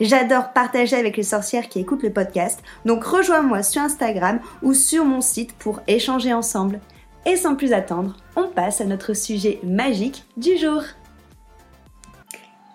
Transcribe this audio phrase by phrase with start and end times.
[0.00, 5.04] J'adore partager avec les sorcières qui écoutent le podcast, donc rejoins-moi sur Instagram ou sur
[5.04, 6.80] mon site pour échanger ensemble.
[7.26, 10.82] Et sans plus attendre, on passe à notre sujet magique du jour.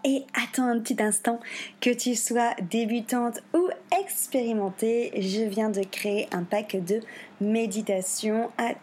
[0.05, 1.39] Et attends un petit instant,
[1.81, 3.67] que tu sois débutante ou
[4.01, 7.01] expérimentée, je viens de créer un pack de
[7.41, 8.73] méditation à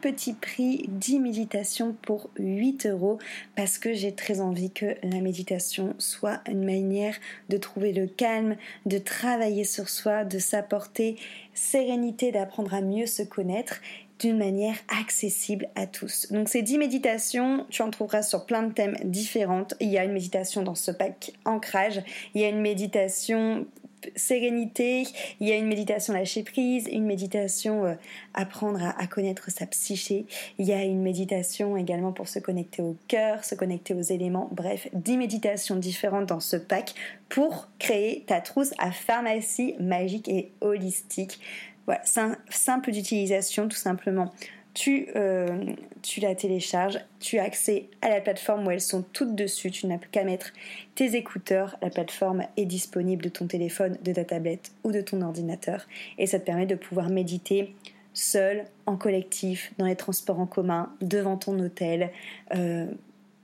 [0.00, 3.18] petit prix 10 méditations pour 8 euros
[3.54, 7.14] parce que j'ai très envie que la méditation soit une manière
[7.48, 11.16] de trouver le calme, de travailler sur soi, de s'apporter
[11.54, 13.80] sérénité, d'apprendre à mieux se connaître
[14.18, 16.32] d'une manière accessible à tous.
[16.32, 19.66] Donc ces 10 méditations, tu en trouveras sur plein de thèmes différents.
[19.80, 22.02] Il y a une méditation dans ce pack ancrage,
[22.34, 23.66] il y a une méditation
[24.14, 25.04] sérénité,
[25.40, 27.94] il y a une méditation lâcher prise, une méditation euh,
[28.34, 30.26] apprendre à, connaître sa psyché,
[30.58, 34.48] il y a une méditation également pour se connecter au cœur, se connecter aux éléments,
[34.52, 36.94] bref, 10 méditations différentes dans ce pack
[37.28, 41.40] pour créer ta trousse à pharmacie magique et holistique.
[41.86, 42.02] Voilà,
[42.50, 44.32] simple d'utilisation tout simplement
[44.76, 45.64] tu, euh,
[46.02, 49.86] tu la télécharges, tu as accès à la plateforme où elles sont toutes dessus, tu
[49.86, 50.52] n'as plus qu'à mettre
[50.94, 55.22] tes écouteurs, la plateforme est disponible de ton téléphone, de ta tablette ou de ton
[55.22, 55.86] ordinateur
[56.18, 57.74] et ça te permet de pouvoir méditer
[58.12, 62.10] seul, en collectif, dans les transports en commun, devant ton hôtel,
[62.54, 62.86] euh,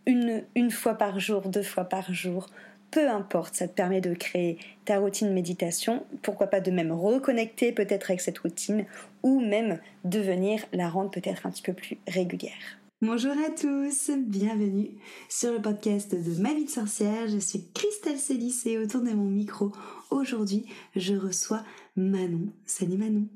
[0.06, 2.47] une fois par jour, deux fois par jour,
[2.92, 7.72] peu importe, ça te permet de créer ta routine méditation, pourquoi pas de même reconnecter
[7.72, 8.84] peut-être avec cette routine
[9.22, 12.78] ou même de venir la rendre peut-être un petit peu plus régulière.
[13.00, 14.91] Bonjour à tous, bienvenue
[15.28, 17.26] sur le podcast de Ma vie de sorcière.
[17.28, 19.72] Je suis Christelle Célis et autour de mon micro,
[20.10, 21.64] aujourd'hui, je reçois
[21.97, 22.53] Manon.
[22.66, 23.26] Salut Manon.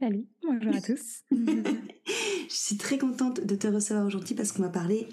[0.00, 1.22] Salut, bonjour à tous.
[1.30, 5.08] je suis très contente de te recevoir aujourd'hui parce qu'on va parler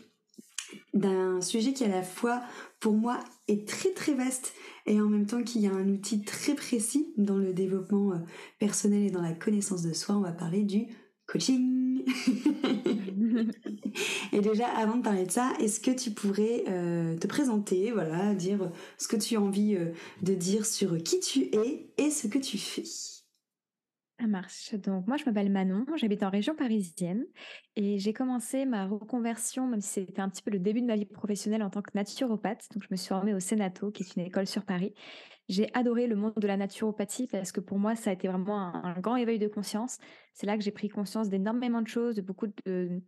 [0.95, 2.41] d'un sujet qui à la fois
[2.79, 4.53] pour moi est très très vaste
[4.88, 8.19] et en même temps qu'il y a un outil très précis dans le développement euh,
[8.59, 10.88] personnel et dans la connaissance de soi, on va parler du
[11.28, 12.06] coaching.
[14.31, 18.33] et déjà avant de parler de ça, est-ce que tu pourrais euh, te présenter, voilà,
[18.33, 19.91] dire ce que tu as envie euh,
[20.22, 22.83] de dire sur qui tu es et ce que tu fais?
[24.19, 24.73] Ça marche.
[24.75, 27.25] Donc moi, je m'appelle Manon, j'habite en région parisienne
[27.75, 30.95] et j'ai commencé ma reconversion, même si c'était un petit peu le début de ma
[30.95, 32.65] vie professionnelle en tant que naturopathe.
[32.73, 34.93] Donc je me suis formée au Sénato, qui est une école sur Paris.
[35.47, 38.57] J'ai adoré le monde de la naturopathie parce que pour moi, ça a été vraiment
[38.57, 40.00] un, grand éveil de conscience.
[40.33, 43.01] C'est là que j'ai pris conscience d'énormément de choses, de beaucoup de,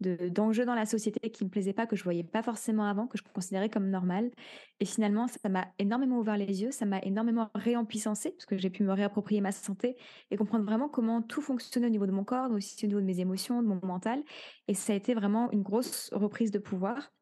[0.00, 3.16] d'enjeux dans la société qui me plaisaient pas, que je voyais pas forcément avant, que
[3.16, 4.32] je considérais comme normal.
[4.80, 8.70] Et finalement, ça m'a énormément ouvert les yeux, ça m'a énormément réempuissancé parce que j'ai
[8.70, 9.96] pu me réapproprier ma santé
[10.32, 13.00] et comprendre vraiment comment tout fonctionnait au niveau de mon corps, mais aussi au niveau
[13.00, 14.24] de mes émotions, de mon mental.
[14.66, 17.12] Et ça a été vraiment une grosse reprise de pouvoir.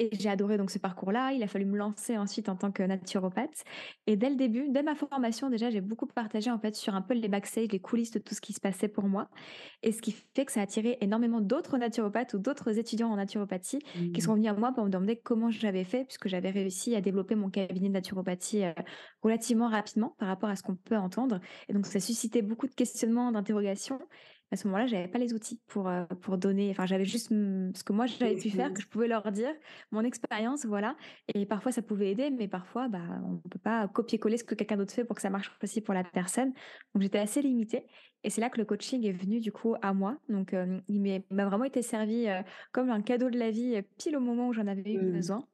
[0.00, 1.32] Et j'ai adoré donc ce parcours-là.
[1.32, 3.64] Il a fallu me lancer ensuite en tant que naturopathe.
[4.06, 7.02] Et dès le début, dès ma formation, déjà, j'ai beaucoup partagé en fait sur un
[7.02, 9.28] peu les backstage, les coulisses de tout ce qui se passait pour moi.
[9.82, 13.16] Et ce qui fait que ça a attiré énormément d'autres naturopathes ou d'autres étudiants en
[13.16, 13.80] naturopathie
[14.14, 14.36] qui sont mmh.
[14.36, 17.50] venus à moi pour me demander comment j'avais fait, puisque j'avais réussi à développer mon
[17.50, 18.72] cabinet de naturopathie euh,
[19.20, 21.40] relativement rapidement par rapport à ce qu'on peut entendre.
[21.68, 24.00] Et donc, ça suscitait beaucoup de questionnements, d'interrogations
[24.52, 26.70] à ce moment-là, j'avais pas les outils pour euh, pour donner.
[26.70, 29.52] Enfin, j'avais juste ce que moi j'avais pu faire, que je pouvais leur dire,
[29.92, 30.96] mon expérience, voilà.
[31.34, 34.76] Et parfois ça pouvait aider, mais parfois, bah, on peut pas copier-coller ce que quelqu'un
[34.76, 36.52] d'autre fait pour que ça marche aussi pour la personne.
[36.94, 37.86] Donc j'étais assez limitée.
[38.22, 40.18] Et c'est là que le coaching est venu du coup à moi.
[40.28, 42.42] Donc euh, il m'a vraiment été servi euh,
[42.72, 45.12] comme un cadeau de la vie, pile au moment où j'en avais eu mmh.
[45.12, 45.46] besoin.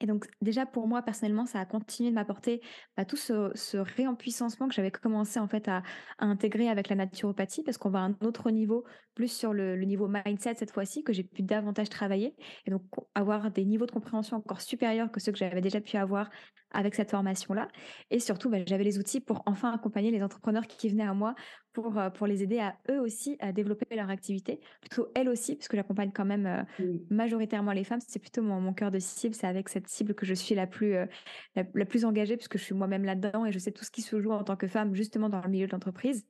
[0.00, 2.60] Et donc déjà pour moi personnellement, ça a continué de m'apporter
[2.96, 5.82] bah, tout ce, ce réempuissancement que j'avais commencé en fait à,
[6.18, 8.84] intégrer avec la naturopathie, parce qu'on va à un autre niveau,
[9.14, 12.34] plus sur le, niveau mindset cette fois-ci, que j'ai pu davantage travailler,
[12.66, 12.82] et donc
[13.14, 16.30] avoir des niveaux de compréhension encore supérieurs que ceux que j'avais déjà pu avoir
[16.76, 17.68] avec cette formation-là.
[18.10, 21.34] Et surtout, bah, j'avais les outils pour enfin accompagner les entrepreneurs qui venaient à moi
[21.72, 25.56] pour, euh, pour les aider à eux aussi à développer leur activité, plutôt elles aussi,
[25.56, 28.00] puisque j'accompagne quand même euh, majoritairement les femmes.
[28.06, 30.66] C'est plutôt mon, mon cœur de cible, c'est avec cette cible que je suis la
[30.66, 31.06] plus, euh,
[31.54, 34.20] la, plus engagée, puisque je suis moi-même là-dedans et je sais tout ce qui se
[34.20, 36.26] joue en tant que femme, justement dans le milieu de l'entreprise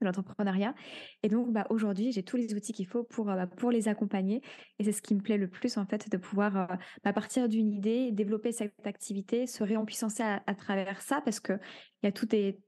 [0.00, 0.74] de l'entrepreneuriat.
[1.22, 4.42] Et donc, bah, aujourd'hui, j'ai tous les outils qu'il faut pour, bah, pour les accompagner.
[4.78, 6.68] Et c'est ce qui me plaît le plus, en fait, de pouvoir,
[7.04, 11.60] bah, partir d'une idée, développer cette activité, se réempuissancer à, à travers ça, parce qu'il
[12.02, 12.58] y a tout des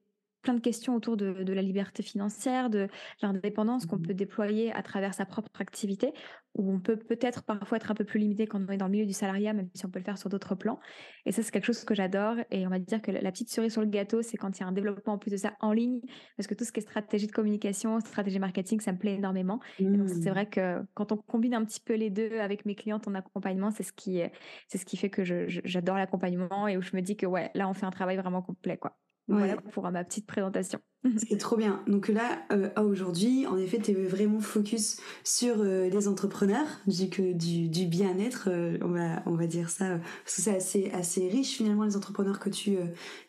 [0.44, 2.88] plein de questions autour de, la liberté financière, de
[3.22, 6.12] l'indépendance qu'on mmh peut déployer à travers sa propre activité,
[6.54, 8.92] où on peut peut-être parfois être un peu plus limité quand on est dans le
[8.92, 10.78] milieu du salariat, même si on peut le faire sur d'autres plans.
[11.24, 12.36] Et ça, c'est quelque chose que j'adore.
[12.50, 14.64] Et on va dire que la petite cerise sur le gâteau, c'est quand il y
[14.64, 16.00] a un développement en plus de ça en ligne,
[16.36, 19.60] parce que tout ce qui est stratégie de communication, stratégie marketing, ça me plaît énormément.
[19.78, 20.32] Et donc, c'est mmh.
[20.32, 23.70] vrai que quand on combine un petit peu les deux avec mes clientes en accompagnement,
[23.70, 24.20] c'est ce qui,
[24.68, 27.68] c'est ce qui fait que j'adore l'accompagnement et où je me dis que ouais, là,
[27.68, 28.98] on fait un travail vraiment complet, quoi.
[29.26, 30.80] Voilà pour ma petite présentation.
[31.16, 31.82] C'est trop bien.
[31.86, 37.10] Donc là, euh, aujourd'hui, en effet, tu es vraiment focus sur euh, les entrepreneurs, du,
[37.10, 40.90] que du, du bien-être, euh, on, va, on va dire ça, parce que c'est assez,
[40.92, 42.76] assez riche finalement les entrepreneurs que tu,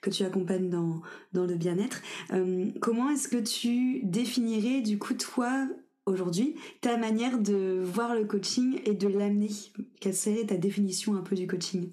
[0.01, 1.01] que tu accompagnes dans,
[1.33, 2.01] dans le bien-être.
[2.81, 5.68] comment est-ce que tu définirais du coup toi
[6.06, 9.50] aujourd'hui ta manière de voir le coaching et de l'amener?
[10.00, 11.92] Quelle serait ta définition un peu du coaching?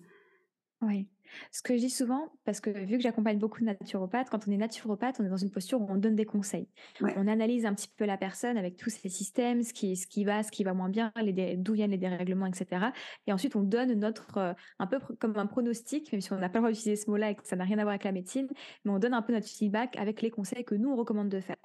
[0.81, 1.09] Oui.
[1.51, 4.51] Ce que je dis souvent, parce que vu que j'accompagne beaucoup de naturopathes, quand on
[4.51, 6.69] est naturopathe, on est dans une posture où on donne des conseils.
[7.01, 10.25] On analyse un petit peu la personne avec tous ses systèmes, ce qui, ce qui
[10.25, 11.13] va, ce qui va moins bien,
[11.57, 12.87] d'où viennent les dérèglements, etc.
[13.27, 16.49] Et ensuite, on donne notre, euh, un peu comme un pronostic, même si on n'a
[16.49, 18.13] pas le droit d'utiliser ce mot-là et que ça n'a rien à voir avec la
[18.13, 18.49] médecine,
[18.85, 21.41] mais on donne un peu notre feedback avec les conseils que nous, on recommande de
[21.41, 21.57] faire.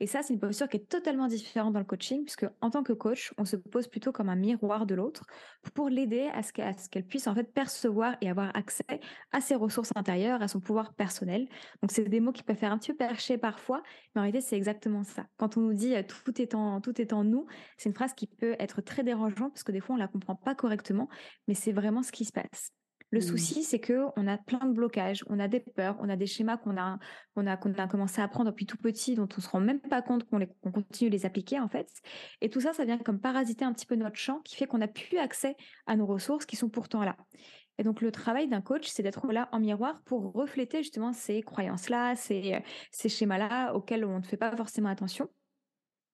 [0.00, 2.82] Et ça, c'est une posture qui est totalement différente dans le coaching, puisque en tant
[2.82, 5.24] que coach, on se pose plutôt comme un miroir de l'autre
[5.74, 8.84] pour l'aider à ce qu'elle puisse en fait percevoir et avoir accès
[9.32, 11.48] à ses ressources intérieures, à son pouvoir personnel.
[11.82, 13.82] Donc, c'est des mots qui peuvent faire un petit peu percher parfois,
[14.14, 15.26] mais en réalité, c'est exactement ça.
[15.36, 16.94] Quand on nous dit tout est en, tout
[17.24, 20.08] nous, c'est une phrase qui peut être très dérangeante parce que des fois, on la
[20.08, 21.08] comprend pas correctement,
[21.48, 22.72] mais c'est vraiment ce qui se passe.
[23.14, 23.22] Le mmh.
[23.22, 26.26] souci, c'est que on a plein de blocages, on a des peurs, on a des
[26.26, 26.98] schémas qu'on a,
[27.36, 29.78] qu'on a, qu'on a commencé à apprendre depuis tout petit, dont on se rend même
[29.78, 31.88] pas compte qu'on, qu'on continue de les appliquer en fait.
[32.40, 34.78] Et tout ça, ça vient comme parasiter un petit peu notre champ, qui fait qu'on
[34.78, 35.56] n'a plus accès
[35.86, 37.16] à nos ressources qui sont pourtant là.
[37.78, 41.40] Et donc le travail d'un coach, c'est d'être là en miroir pour refléter justement ces
[41.42, 45.28] croyances-là, ces, ces schémas-là auxquels on ne fait pas forcément attention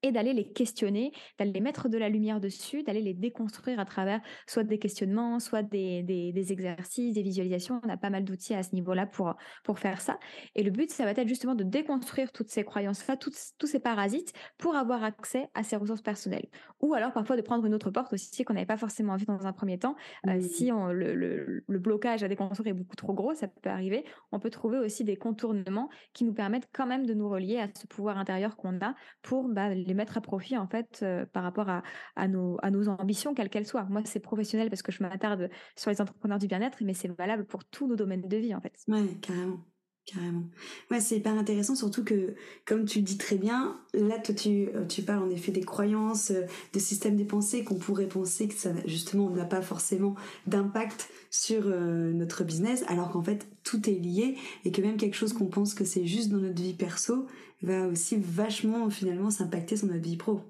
[0.02, 3.84] et d'aller les questionner, d'aller les mettre de la lumière dessus, d'aller les déconstruire à
[3.84, 7.80] travers soit des questionnements, soit des, des, exercices, des visualisations.
[7.84, 10.18] On a pas mal d'outils à ce niveau-là pour, pour faire ça.
[10.54, 14.32] Et le but, ça va être justement de déconstruire toutes ces croyances-là, tous ces parasites,
[14.58, 16.46] pour avoir accès à ces ressources personnelles.
[16.80, 19.46] Ou alors parfois de prendre une autre porte aussi qu'on n'avait pas forcément envie dans
[19.46, 19.96] un premier temps.
[20.26, 23.70] Euh, si on, le, le, le, blocage à déconstruire est beaucoup trop gros, ça peut
[23.70, 24.04] arriver.
[24.32, 27.68] On peut trouver aussi des contournements qui nous permettent quand même de nous relier à
[27.74, 31.42] ce pouvoir intérieur qu'on a pour bah, les mettre à profit en fait euh, par
[31.42, 32.58] rapport à, nos,
[32.88, 33.84] ambitions, quelles qu'elles soient.
[33.84, 37.44] Moi, c'est professionnel parce que je m'attarde sur les entrepreneurs du bien-être, mais c'est valable
[37.44, 38.74] pour tous nos domaines de vie en fait.
[39.20, 39.64] Carrément.
[40.12, 40.42] Carrément.
[40.90, 42.34] Ouais, c'est hyper intéressant, surtout que,
[42.64, 45.60] comme tu le dis très bien, là, toi, tu, euh, tu parles en effet des
[45.60, 50.16] croyances, euh, des systèmes des pensées qu'on pourrait penser que ça, justement, n'a pas forcément
[50.48, 55.32] d'impact sur notre business, alors qu'en fait, tout est lié et que même quelque chose
[55.32, 57.26] qu'on pense que c'est juste dans notre vie perso,
[57.62, 60.40] va aussi vachement finalement s'impacter sur notre vie pro.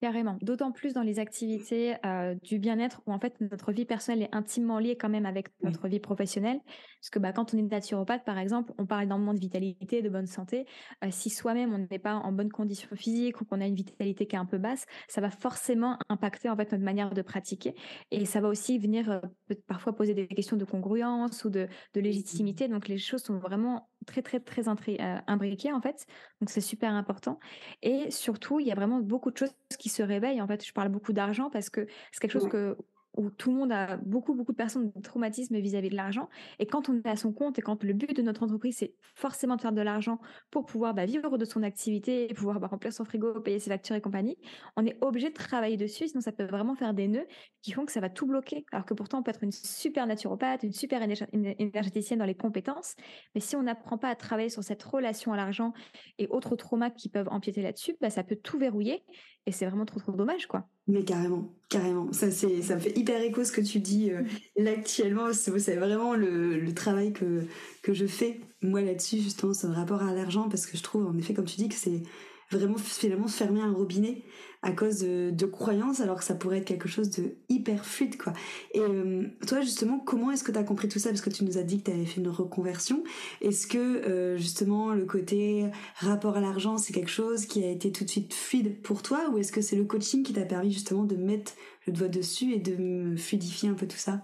[0.00, 0.38] Carrément.
[0.42, 4.34] D'autant plus dans les activités euh, du bien-être où en fait notre vie personnelle est
[4.34, 6.60] intimement liée quand même avec notre vie professionnelle.
[7.00, 10.08] Parce que bah, quand on est naturopathe, par exemple, on parle énormément de vitalité, de
[10.08, 10.66] bonne santé.
[11.04, 14.28] Euh, si soi-même on n'est pas en bonne condition physique ou qu'on a une vitalité
[14.28, 17.74] qui est un peu basse, ça va forcément impacter en fait notre manière de pratiquer.
[18.12, 22.00] Et ça va aussi venir euh, parfois poser des questions de congruence ou de, de
[22.00, 22.68] légitimité.
[22.68, 26.06] Donc les choses sont vraiment très très très imbriquées en fait.
[26.40, 27.38] Donc c'est super important.
[27.82, 30.40] Et surtout, il y a vraiment beaucoup de choses qui se réveille.
[30.40, 32.76] En fait, je parle beaucoup d'argent parce que c'est quelque chose que
[33.18, 36.28] où tout le monde a beaucoup, beaucoup de personnes de traumatisme vis-à-vis de l'argent.
[36.60, 38.94] Et quand on est à son compte et quand le but de notre entreprise, c'est
[39.16, 40.20] forcément de faire de l'argent
[40.50, 43.96] pour pouvoir bah, vivre de son activité, pouvoir bah, remplir son frigo, payer ses factures
[43.96, 44.38] et compagnie,
[44.76, 47.26] on est obligé de travailler dessus, sinon ça peut vraiment faire des nœuds
[47.62, 48.64] qui font que ça va tout bloquer.
[48.70, 52.94] Alors que pourtant, on peut être une super naturopathe, une super énergéticienne dans les compétences,
[53.34, 55.72] mais si on n'apprend pas à travailler sur cette relation à l'argent
[56.18, 59.02] et autres traumas qui peuvent empiéter là-dessus, bah, ça peut tout verrouiller
[59.46, 60.68] et c'est vraiment trop trop dommage quoi.
[60.88, 62.12] Mais carrément, carrément.
[62.12, 64.22] Ça c'est ça me fait hyper écho ce que tu dis euh,
[64.56, 65.32] là actuellement.
[65.32, 67.44] C'est vraiment le, le, travail que
[67.82, 71.06] que je fais moi là-dessus justement sur le rapport à l'argent parce que je trouve
[71.06, 72.02] en effet comme tu dis que c'est
[72.50, 74.22] vraiment finalement fermer un robinet
[74.62, 78.32] à cause de, croyances alors que ça pourrait être quelque chose de hyper fluide quoi.
[78.74, 81.10] Et euh, toi justement comment est-ce que tu as compris tout ça?
[81.10, 83.02] Parce que tu nous as dit que tu avais fait une reconversion.
[83.40, 87.92] Est-ce que euh, justement le côté rapport à l'argent c'est quelque chose qui a été
[87.92, 89.30] tout de suite fluide pour toi?
[89.32, 91.52] Ou est-ce que c'est le coaching qui t'a permis justement de mettre
[91.86, 94.22] le doigt dessus et de fluidifier un peu tout ça?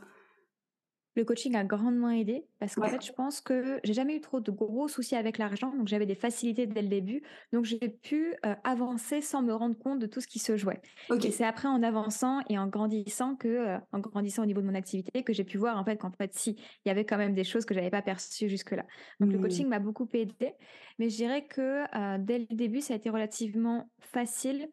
[1.17, 4.41] Le coaching a grandement aidé parce qu'en fait, je pense que j'ai jamais eu trop
[4.41, 8.35] de gros soucis avec l'argent, donc j'avais des facilités dès le début, donc j'ai pu
[8.45, 10.81] euh, avancer sans me rendre compte de tout ce qui se jouait.
[11.23, 14.67] Et c'est après en avançant et en grandissant que, euh, en grandissant au niveau de
[14.67, 17.19] mon activité, que j'ai pu voir en fait qu'en fait, si, il y avait quand
[17.19, 18.85] même des choses que j'avais pas perçues jusque-là.
[19.21, 19.43] Donc le mmh.
[19.43, 20.55] coaching m'a beaucoup aidé,
[20.99, 24.69] mais je dirais que euh, dès le début, ça a été relativement facile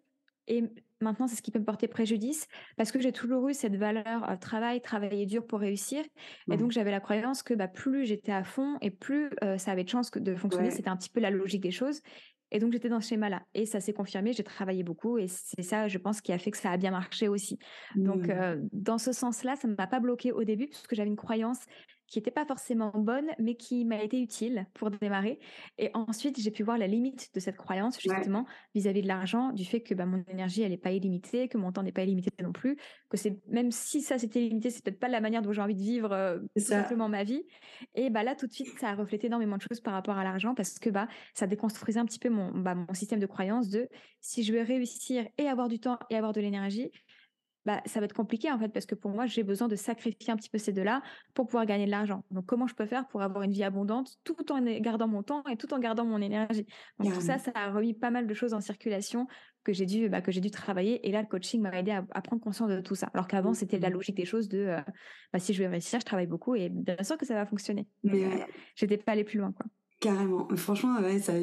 [0.47, 0.63] et
[1.01, 4.29] maintenant, c'est ce qui peut me porter préjudice parce que j'ai toujours eu cette valeur
[4.29, 6.03] euh, travail, travailler dur pour réussir.
[6.51, 9.71] Et donc, j'avais la croyance que bah, plus j'étais à fond et plus euh, ça
[9.71, 10.71] avait de chance de fonctionner.
[10.71, 12.01] C'était un petit peu la logique des choses.
[12.51, 13.43] Et donc, j'étais dans ce schéma-là.
[13.53, 15.17] Et ça s'est confirmé, j'ai travaillé beaucoup.
[15.17, 17.57] Et c'est ça, je pense, qui a fait que ça a bien marché aussi.
[17.95, 18.31] Donc, mmh.
[18.31, 21.15] euh, dans ce sens-là, ça ne m'a pas bloqué au début, parce que j'avais une
[21.15, 21.59] croyance
[22.11, 25.39] qui n'était pas forcément bonne, mais qui m'a été utile pour démarrer.
[25.77, 29.63] Et ensuite, j'ai pu voir la limite de cette croyance, justement, vis-à-vis de l'argent, du
[29.63, 32.29] fait que bah, mon énergie, elle n'est pas illimitée, que mon temps n'est pas illimité
[32.43, 32.75] non plus,
[33.09, 35.75] que c'est même si ça c'était limité, c'est peut-être pas la manière dont j'ai envie
[35.75, 37.43] de vivre euh, simplement ma vie.
[37.95, 40.25] Et bah là, tout de suite, ça a reflété énormément de choses par rapport à
[40.25, 43.69] l'argent, parce que bah ça déconstruisait un petit peu mon, bah, mon système de croyance
[43.69, 43.87] de
[44.19, 46.91] si je veux réussir et avoir du temps et avoir de l'énergie,
[47.65, 50.31] bah, ça va être compliqué en fait parce que pour moi j'ai besoin de sacrifier
[50.31, 51.01] un petit peu ces deux-là
[51.33, 52.23] pour pouvoir gagner de l'argent.
[52.31, 55.43] Donc comment je peux faire pour avoir une vie abondante tout en gardant mon temps
[55.49, 56.65] et tout en gardant mon énergie?
[56.99, 59.27] Donc tout ça, ça a remis pas mal de choses en circulation
[59.63, 62.21] que j'ai dû bah, que j'ai dû travailler et là le coaching m'a aidé à,
[62.21, 63.11] prendre conscience de tout ça.
[63.13, 63.93] Alors qu'avant c'était la mmh.
[63.93, 64.81] logique des choses de euh,
[65.31, 67.87] bah, si je veux réussir, je travaille beaucoup et bien sûr que ça va fonctionner.
[68.03, 68.29] Mais euh,
[68.75, 69.65] j'étais pas allée plus loin quoi.
[70.01, 70.47] Carrément.
[70.55, 71.33] Franchement, ouais, ça,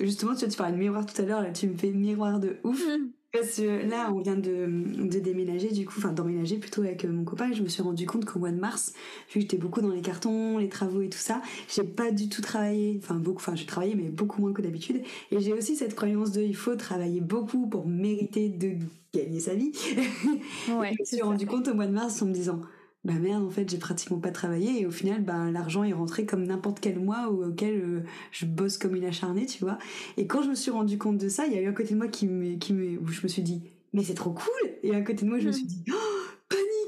[0.00, 2.40] justement, tu, vois, tu parlais de miroir tout à l'heure, là, tu me fais miroir
[2.40, 2.82] de ouf.
[2.82, 3.10] Mmh.
[3.40, 7.12] Parce que là, on vient de, de déménager, du coup, enfin d'emménager plutôt avec euh,
[7.12, 8.92] mon copain, et je me suis rendu compte qu'au mois de mars,
[9.28, 12.28] vu que j'étais beaucoup dans les cartons, les travaux et tout ça, j'ai pas du
[12.28, 15.02] tout travaillé, enfin beaucoup, enfin j'ai travaillé, mais beaucoup moins que d'habitude.
[15.30, 18.76] Et j'ai aussi cette croyance de il faut travailler beaucoup pour mériter de
[19.12, 19.72] gagner sa vie.
[20.68, 22.60] Ouais, je me suis rendu compte au mois de mars en me disant
[23.06, 26.26] bah merde en fait j'ai pratiquement pas travaillé et au final bah l'argent est rentré
[26.26, 28.00] comme n'importe quel mois auquel euh,
[28.32, 29.78] je bosse comme une acharnée tu vois.
[30.16, 31.94] Et quand je me suis rendu compte de ça il y a eu un côté
[31.94, 34.70] de moi qui me qui me où je me suis dit mais c'est trop cool!
[34.82, 35.54] Et à côté de moi je me mmh.
[35.54, 36.15] suis dit oh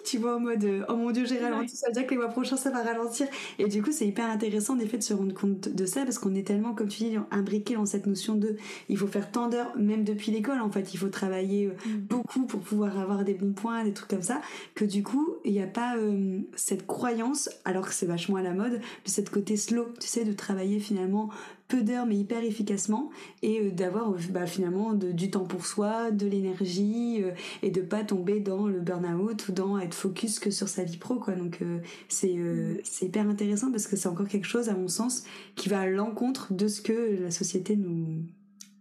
[0.09, 2.29] tu vois, en mode oh mon dieu, j'ai ralenti, ça veut dire que les mois
[2.29, 3.27] prochains ça va ralentir.
[3.59, 6.19] Et du coup, c'est hyper intéressant en effet de se rendre compte de ça parce
[6.19, 8.57] qu'on est tellement, comme tu dis, imbriqué dans cette notion de
[8.89, 11.99] il faut faire tant d'heures, même depuis l'école en fait, il faut travailler euh, mm.
[12.09, 14.41] beaucoup pour pouvoir avoir des bons points, des trucs comme ça,
[14.75, 18.43] que du coup, il n'y a pas euh, cette croyance, alors que c'est vachement à
[18.43, 21.31] la mode, de cette côté slow, tu sais, de travailler finalement
[21.69, 23.11] peu d'heures mais hyper efficacement
[23.43, 27.33] et euh, d'avoir euh, bah, finalement du temps pour soi, de l'énergie euh,
[27.63, 30.97] et de pas tomber dans le burn-out ou dans être focus que sur sa vie
[30.97, 31.35] pro quoi.
[31.35, 31.61] Donc
[32.09, 32.37] c'est
[32.85, 35.87] c'est hyper intéressant parce que c'est encore quelque chose à mon sens qui va à
[35.87, 38.23] l'encontre de ce que la société nous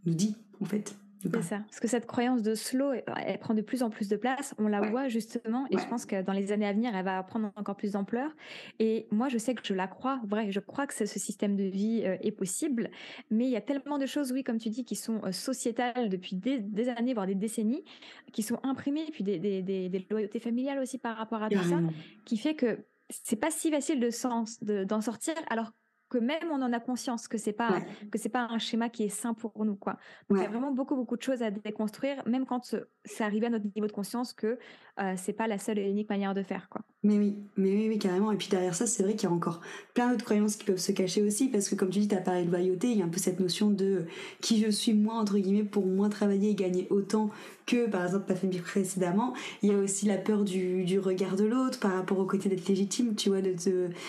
[0.06, 0.96] nous dit en fait.
[1.34, 1.60] C'est ça.
[1.60, 4.56] Parce que cette croyance de slow, elle, prend de plus en plus de place.
[4.58, 7.22] On la voit justement, et je pense que dans les années à venir, elle va
[7.24, 8.32] prendre encore plus d'ampleur.
[8.80, 11.64] Et moi, je sais que je la crois, vrai, je crois que ce système de
[11.64, 12.90] vie euh, est possible.
[13.32, 16.10] Mais il y a tellement de choses, oui, comme tu dis, qui sont euh, sociétales
[16.10, 17.84] depuis des, années, voire des décennies,
[18.32, 21.80] qui sont imprimées, puis des, des, des, loyautés familiales aussi par rapport à tout ça,
[22.26, 22.80] qui fait que
[23.10, 25.34] c'est pas si facile de d'en sortir.
[25.50, 25.72] Alors
[26.10, 29.04] que même on en a conscience que c'est pas que c'est pas un schéma qui
[29.04, 29.98] est sain pour nous quoi.
[30.30, 33.48] Donc il y a vraiment beaucoup beaucoup de choses à déconstruire même quand c'est arrivé
[33.48, 34.58] à notre niveau de conscience que
[35.00, 36.82] euh, c'est pas la seule et unique manière de faire quoi.
[37.04, 38.32] Mais oui, mais oui, oui carrément.
[38.32, 39.62] Et puis derrière ça, c'est vrai qu'il y a encore
[39.94, 42.46] plein d'autres croyances qui peuvent se cacher aussi parce que comme tu dis, as parlé
[42.46, 44.06] de loyauté, il y a un peu cette notion de
[44.42, 47.30] qui je suis moi entre guillemets pour moins travailler et gagner autant
[47.68, 49.34] que par exemple ma famille précédemment.
[49.62, 52.50] Il y a aussi la peur du, du regard de l'autre par rapport au côté
[52.50, 53.42] d'être légitime, tu vois.
[53.42, 53.54] De,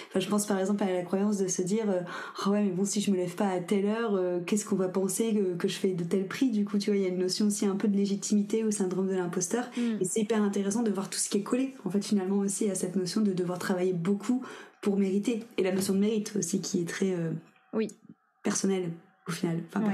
[0.08, 1.86] Enfin, je pense par exemple à la croyance de se dire
[2.46, 4.76] oh ouais mais bon si je me lève pas à telle heure, euh, qu'est-ce qu'on
[4.76, 7.06] va penser que, que, je fais de tel prix Du coup, tu vois, il y
[7.06, 10.00] a une notion aussi un peu de légitimité au syndrome de l'imposteur mm.
[10.00, 12.70] et c'est hyper intéressant de voir tout ce qui est collé en fait finalement aussi
[12.70, 14.44] à cette notion de devoir travailler beaucoup
[14.80, 17.32] pour mériter et la notion de mérite aussi qui est très euh,
[17.72, 17.88] oui
[18.42, 18.90] personnelle
[19.28, 19.92] au final, enfin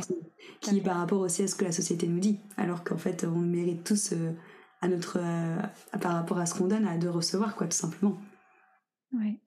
[0.61, 3.25] qui est par rapport aussi à ce que la société nous dit, alors qu'en fait
[3.25, 4.33] on mérite tous euh,
[4.81, 5.59] à notre euh,
[6.01, 8.19] par rapport à ce qu'on donne à de recevoir quoi tout simplement.
[9.13, 9.41] Ouais.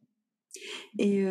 [0.98, 1.24] Et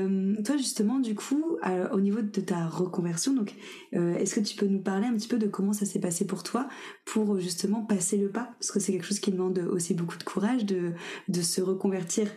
[0.45, 1.59] toi justement du coup
[1.91, 3.55] au niveau de ta reconversion donc
[3.93, 6.45] est-ce que tu peux nous parler un petit peu de comment ça s'est passé pour
[6.45, 6.69] toi
[7.07, 8.55] pour justement passer le pas?
[8.61, 10.93] Parce que c'est quelque chose qui demande aussi beaucoup de courage de
[11.27, 12.29] de se reconvertir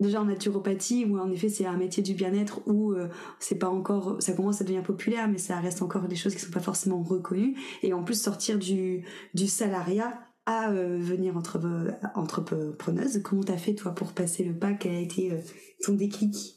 [0.00, 3.08] déjà en naturopathie où en effet c'est un métier du bien-être où euh,
[3.38, 6.40] c'est pas encore ça commence à devenir populaire mais ça reste encore des choses qui
[6.40, 7.56] sont pas forcément reconnues.
[7.82, 11.60] Et en plus sortir du du salariat à euh, venir entre
[12.14, 15.40] entrepreneuse comment t'as fait toi pour passer le pas quel a été euh,
[15.82, 16.53] ton déclic?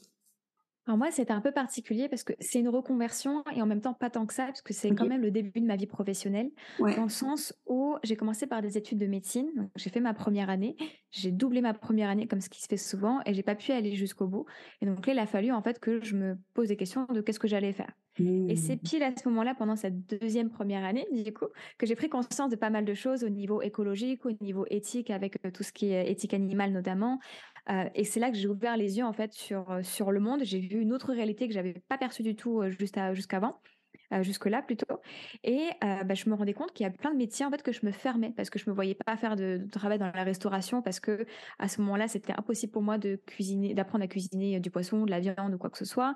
[0.88, 3.94] Alors moi, c'était un peu particulier parce que c'est une reconversion et en même temps
[3.94, 6.50] pas tant que ça, parce que c'est quand même le début de ma vie professionnelle,
[6.79, 9.70] dans le sens où j'ai commencé par des études de médecine.
[9.75, 10.77] J'ai fait ma première année,
[11.12, 13.74] j'ai doublé ma première année comme ce qui se fait souvent et j'ai pas pu
[13.74, 14.46] aller jusqu'au bout.
[14.82, 17.20] Et donc là, il a fallu en fait que je me pose des questions de
[17.20, 17.91] qu'est-ce que j'allais faire.
[18.20, 18.79] Et c'est mmh.
[18.79, 21.46] pile à ce moment-là, pendant cette deuxième première année, du coup,
[21.77, 25.12] que j'ai pris conscience de pas mal de choses au niveau écologique, au niveau éthique,
[25.12, 27.20] avec euh, tout ce qui est éthique animale notamment,
[27.70, 30.20] euh, et c'est là que j'ai ouvert les yeux en fait sur euh, sur le
[30.20, 30.42] monde.
[30.44, 33.60] J'ai vu une autre réalité que j'avais pas perçue du tout euh, juste jusqu'avant.
[34.22, 35.02] jusque-là plutôt.
[35.44, 37.74] Et bah, je me rendais compte qu'il y a plein de métiers en fait que
[37.74, 40.82] je me fermais parce que je me voyais pas faire de, travail dans la restauration
[40.82, 41.26] parce que
[41.60, 45.12] à ce moment-là c'était impossible pour moi de cuisiner, d'apprendre à cuisiner du poisson, de
[45.12, 46.16] la viande ou quoi que ce soit.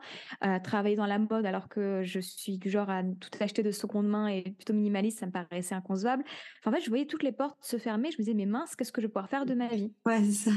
[0.64, 4.08] travailler dans la mode alors que je suis du genre à tout acheter de seconde
[4.08, 6.24] main et plutôt minimaliste, ça me paraissait inconcevable.
[6.66, 8.10] en fait, je voyais toutes les portes se fermer.
[8.12, 9.92] Je me disais mais mince, qu'est-ce que je vais pouvoir faire de ma vie?
[10.06, 10.52] Ouais, c'est ça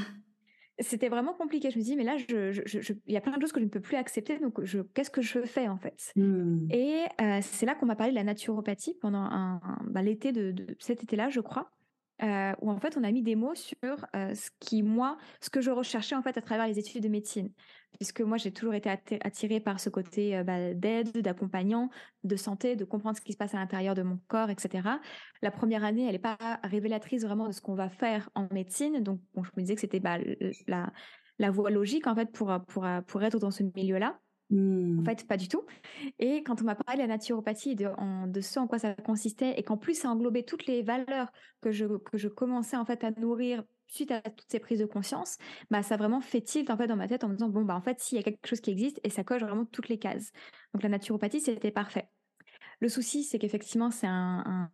[0.78, 1.71] c'était vraiment compliqué.
[1.71, 3.81] Je me dis, mais là, il y a plein de choses que je ne peux
[3.81, 4.38] plus accepter.
[4.38, 4.59] Donc,
[4.95, 6.12] qu'est-ce que je fais en fait?
[6.16, 6.69] Mmh.
[6.71, 10.54] Et euh, c'est là qu'on m'a parlé de la naturopathie pendant un, bah, l'été de,
[10.78, 11.71] cet été-là, je crois.
[12.23, 15.50] Euh, où en fait on a mis des mots sur euh, ce qui moi ce
[15.50, 17.50] que je recherchais en fait à travers les études de médecine.
[17.99, 18.88] Puisque moi j'ai toujours été
[19.21, 21.90] attirée par ce côté euh, bah, d'aide d'accompagnant
[22.23, 24.88] de santé de comprendre ce qui se passe à l'intérieur de mon corps etc
[25.42, 29.02] la première année elle n'est pas révélatrice vraiment de ce qu'on va faire en médecine.
[29.02, 30.18] Donc je me disais que c'était bah,
[30.68, 30.92] la
[31.40, 33.99] la voie logique en fait pour pour pour être dans ce milieu
[34.53, 35.05] en mmh.
[35.05, 35.65] fait, pas du tout.
[36.19, 39.63] Et quand on m'a parlé de la naturopathie de ce en quoi ça consistait, et
[39.63, 43.11] qu'en plus ça englobait toutes les valeurs que je, que je commençais en fait à
[43.13, 45.39] nourrir suite à toutes ces prises de conscience,
[45.71, 47.63] bah ça a vraiment fait tilt en fait dans ma tête en me disant bon
[47.63, 49.89] bah en fait s'il y a quelque chose qui existe et ça coche vraiment toutes
[49.89, 50.31] les cases.
[50.73, 52.09] Donc la naturopathie c'était parfait.
[52.85, 54.69] Le souci, c'est qu'effectivement, c'est un,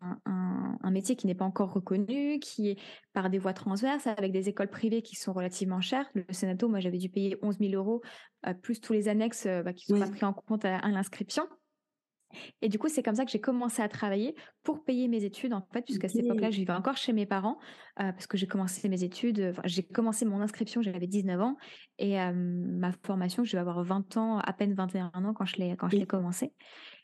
[0.91, 2.77] métier qui n'est pas encore reconnu, qui est
[3.13, 6.11] par des voies transverses, avec des écoles privées qui sont relativement chères.
[6.15, 8.03] Le Sénato, moi, j'avais dû payer 11 000 euros,
[8.49, 11.45] euh, plus tous les annexes euh, bah, qui sont pas pris en compte à, l'inscription.
[12.63, 14.35] Et du coup, c'est comme ça que j'ai commencé à travailler
[14.65, 17.59] pour payer mes études, en fait, puisqu'à cette époque-là, je vivais encore chez mes parents,
[18.01, 21.57] euh, parce que j'ai commencé mes études, j'ai commencé mon inscription, j'avais 19 ans,
[21.99, 25.77] et ma formation, je vais avoir 20 ans, à peine 21 ans quand je l'ai,
[25.77, 26.53] quand je l'ai commencé.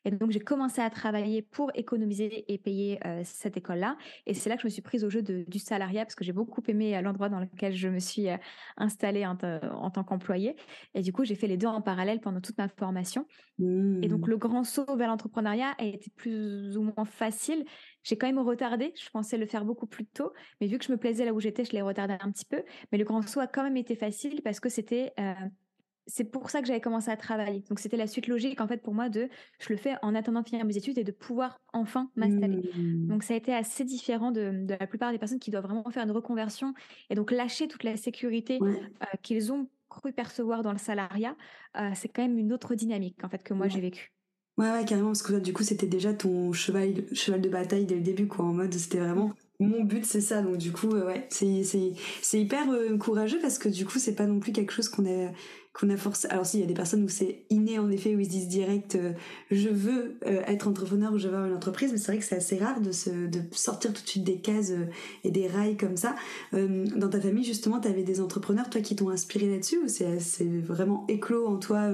[0.07, 3.99] Et donc, j'ai commencé à travailler pour économiser et payer euh, cette école-là.
[4.25, 6.33] Et c'est là que je me suis prise au jeu du salariat parce que j'ai
[6.33, 8.37] beaucoup aimé euh, l'endroit dans lequel je me suis euh,
[8.77, 10.55] installée en, tant qu'employée.
[10.95, 13.27] Et du coup, j'ai fait les deux en parallèle pendant toute ma formation.
[13.59, 14.31] Et donc, mmh.
[14.31, 17.65] le grand saut vers l'entrepreneuriat a été plus ou moins facile.
[18.05, 18.93] J'ai quand même retardé.
[18.95, 20.33] Je pensais le faire beaucoup plus tôt.
[20.61, 22.63] Mais vu que je me plaisais là où j'étais, je l'ai retardé un petit peu.
[22.93, 25.15] Mais le grand saut a quand même été facile parce que c'était
[26.07, 27.65] c'est pour ça que j'avais commencé à travailler.
[27.69, 30.43] Donc c'était la suite logique en fait pour moi de je le fais en attendant
[30.43, 32.71] de finir mes études et de pouvoir enfin m'installer.
[32.77, 33.07] Mmh.
[33.09, 36.05] Donc ça a été assez différent de, la plupart des personnes qui doivent vraiment faire
[36.05, 36.75] une reconversion
[37.11, 41.37] et donc lâcher toute la sécurité euh, qu'ils ont cru percevoir dans le salariat.
[41.77, 44.13] Euh, c'est quand même une autre dynamique en fait que moi j'ai vécu.
[44.59, 47.97] Ouais, ouais, carrément, parce que du coup, c'était déjà ton cheval, cheval de bataille dès
[47.97, 51.07] le début, quoi, en mode, c'était vraiment mon but c'est ça donc du coup euh,
[51.07, 51.93] ouais c'est c'est
[52.23, 52.67] c'est hyper
[52.99, 55.31] courageux parce que du coup c'est pas non plus quelque chose qu'on a
[55.79, 56.27] qu'on a forcé.
[56.31, 58.31] Alors si, il y a des personnes où c'est inné en effet, où ils se
[58.31, 59.13] disent direct, euh,
[59.51, 62.25] je veux euh, être entrepreneur ou je veux avoir une entreprise, mais c'est vrai que
[62.25, 64.87] c'est assez rare de se de sortir tout de suite des cases euh,
[65.25, 66.15] et des rails comme ça.
[66.53, 70.45] dans ta famille justement, tu avais des entrepreneurs toi qui t'ont inspiré là-dessus ou c'est
[70.45, 71.91] vraiment éclos en toi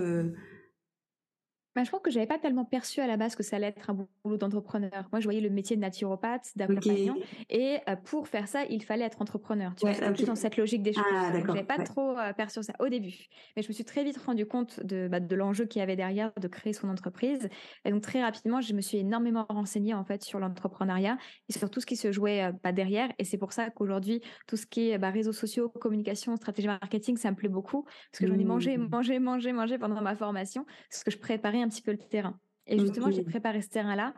[1.74, 3.90] bah, je pense que j'avais pas tellement perçu à la base que ça allait être
[3.90, 5.08] un boulot d'entrepreneur.
[5.12, 7.16] Moi, je voyais le métier de naturopathe, d'accompagnant,
[7.50, 9.74] et euh, pour faire ça, il fallait être entrepreneur.
[9.76, 11.02] Tu vois, c'était plus dans cette logique des choses.
[11.12, 14.18] Ah, j'avais pas trop euh, perçu ça au début, mais je me suis très vite
[14.18, 17.48] rendu compte de, bah, de l'enjeu qu'il y avait derrière de créer son entreprise.
[17.84, 21.16] Et donc très rapidement, je me suis énormément renseignée en fait sur l'entrepreneuriat
[21.48, 23.10] et sur tout ce qui se jouait euh, bah, derrière.
[23.18, 27.16] Et c'est pour ça qu'aujourd'hui, tout ce qui est bah, réseaux sociaux, communication, stratégie marketing,
[27.16, 28.88] ça me plaît beaucoup parce que j'en ai mangé, mmh.
[28.90, 32.38] mangé, mangé, mangé pendant ma formation, parce que je préparais un petit peu le terrain.
[32.66, 34.14] Et justement, j'ai préparé ce terrain-là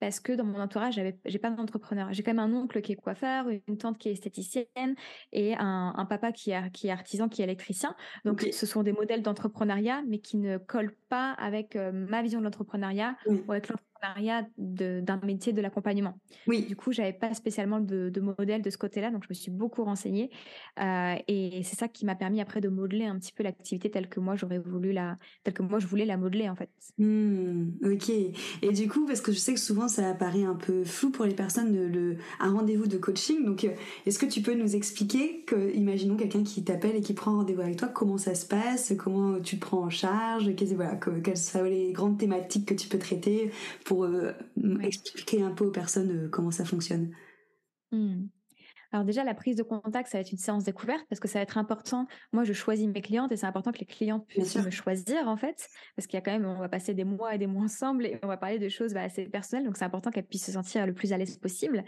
[0.00, 2.12] parce que dans mon entourage, j'avais, j'ai pas d'entrepreneur.
[2.12, 4.96] J'ai quand même un oncle qui est coiffeur, une tante qui est esthéticienne
[5.32, 7.94] et un, papa qui est, qui est artisan, qui est électricien.
[8.24, 12.40] Donc, ce sont des modèles d'entrepreneuriat, mais qui ne collent pas avec euh, ma vision
[12.40, 13.93] de l'entrepreneuriat ou avec l'entrepreneuriat
[14.58, 16.18] d'un métier de l'accompagnement.
[16.46, 16.66] Oui.
[16.66, 19.50] Du coup, j'avais pas spécialement de, de, modèle de ce côté-là, donc je me suis
[19.50, 20.30] beaucoup renseignée.
[20.80, 24.08] Euh, et c'est ça qui m'a permis après de modeler un petit peu l'activité telle
[24.08, 26.70] que moi j'aurais voulu la, telle que moi je voulais la modeler en fait.
[26.98, 28.10] Mmh, ok.
[28.62, 31.24] Et du coup, parce que je sais que souvent ça apparaît un peu flou pour
[31.24, 33.44] les personnes de le, un rendez-vous de coaching.
[33.44, 33.70] Donc, euh,
[34.06, 37.62] est-ce que tu peux nous expliquer que, imaginons quelqu'un qui t'appelle et qui prend rendez-vous
[37.62, 41.64] avec toi, comment ça se passe, comment tu te prends en charge, voilà, quelles sont
[41.64, 43.50] les grandes thématiques que tu peux traiter
[43.84, 44.32] pour euh,
[44.82, 47.14] expliquer un peu aux personnes euh, comment ça fonctionne.
[47.92, 48.26] Mmh.
[48.94, 51.40] Alors déjà, la prise de contact, ça va être une séance découverte parce que ça
[51.40, 52.06] va être important.
[52.32, 55.36] Moi, je choisis mes clientes et c'est important que les clientes puissent me choisir en
[55.36, 57.64] fait, parce qu'il y a quand même, on va passer des mois et des mois
[57.64, 60.46] ensemble et on va parler de choses bah, assez personnelles, donc c'est important qu'elles puissent
[60.46, 61.84] se sentir le plus à l'aise possible.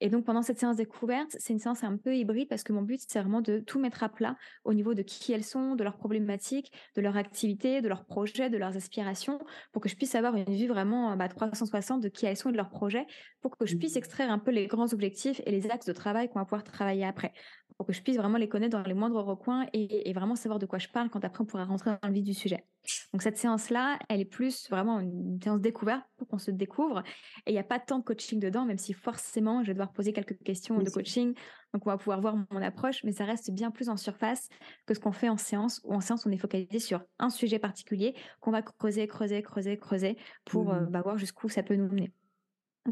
[0.00, 2.82] Et donc pendant cette séance découverte, c'est une séance un peu hybride parce que mon
[2.82, 5.84] but c'est vraiment de tout mettre à plat au niveau de qui elles sont, de
[5.84, 9.38] leurs problématiques, de leur activité, de leurs projets, de leurs aspirations,
[9.72, 12.52] pour que je puisse avoir une vue vraiment bah, 360 de qui elles sont et
[12.52, 13.06] de leurs projets,
[13.42, 13.98] pour que je puisse mmh.
[13.98, 17.04] extraire un peu les grands objectifs et les axes de travail qu'on va pouvoir travailler
[17.04, 17.32] après,
[17.80, 20.58] pour que je puisse vraiment les connaître dans les moindres recoins et, et vraiment savoir
[20.58, 22.66] de quoi je parle quand après on pourra rentrer dans le vif du sujet.
[23.14, 27.02] Donc cette séance-là, elle est plus vraiment une séance découverte pour qu'on se découvre.
[27.46, 29.92] Et il n'y a pas tant de coaching dedans, même si forcément je vais devoir
[29.92, 31.32] poser quelques questions de coaching.
[31.72, 34.50] Donc on va pouvoir voir mon approche, mais ça reste bien plus en surface
[34.84, 35.80] que ce qu'on fait en séance.
[35.84, 39.78] Où en séance, on est focalisé sur un sujet particulier qu'on va creuser, creuser, creuser,
[39.78, 40.90] creuser pour euh, mmh.
[40.90, 42.12] bah, voir jusqu'où ça peut nous mener.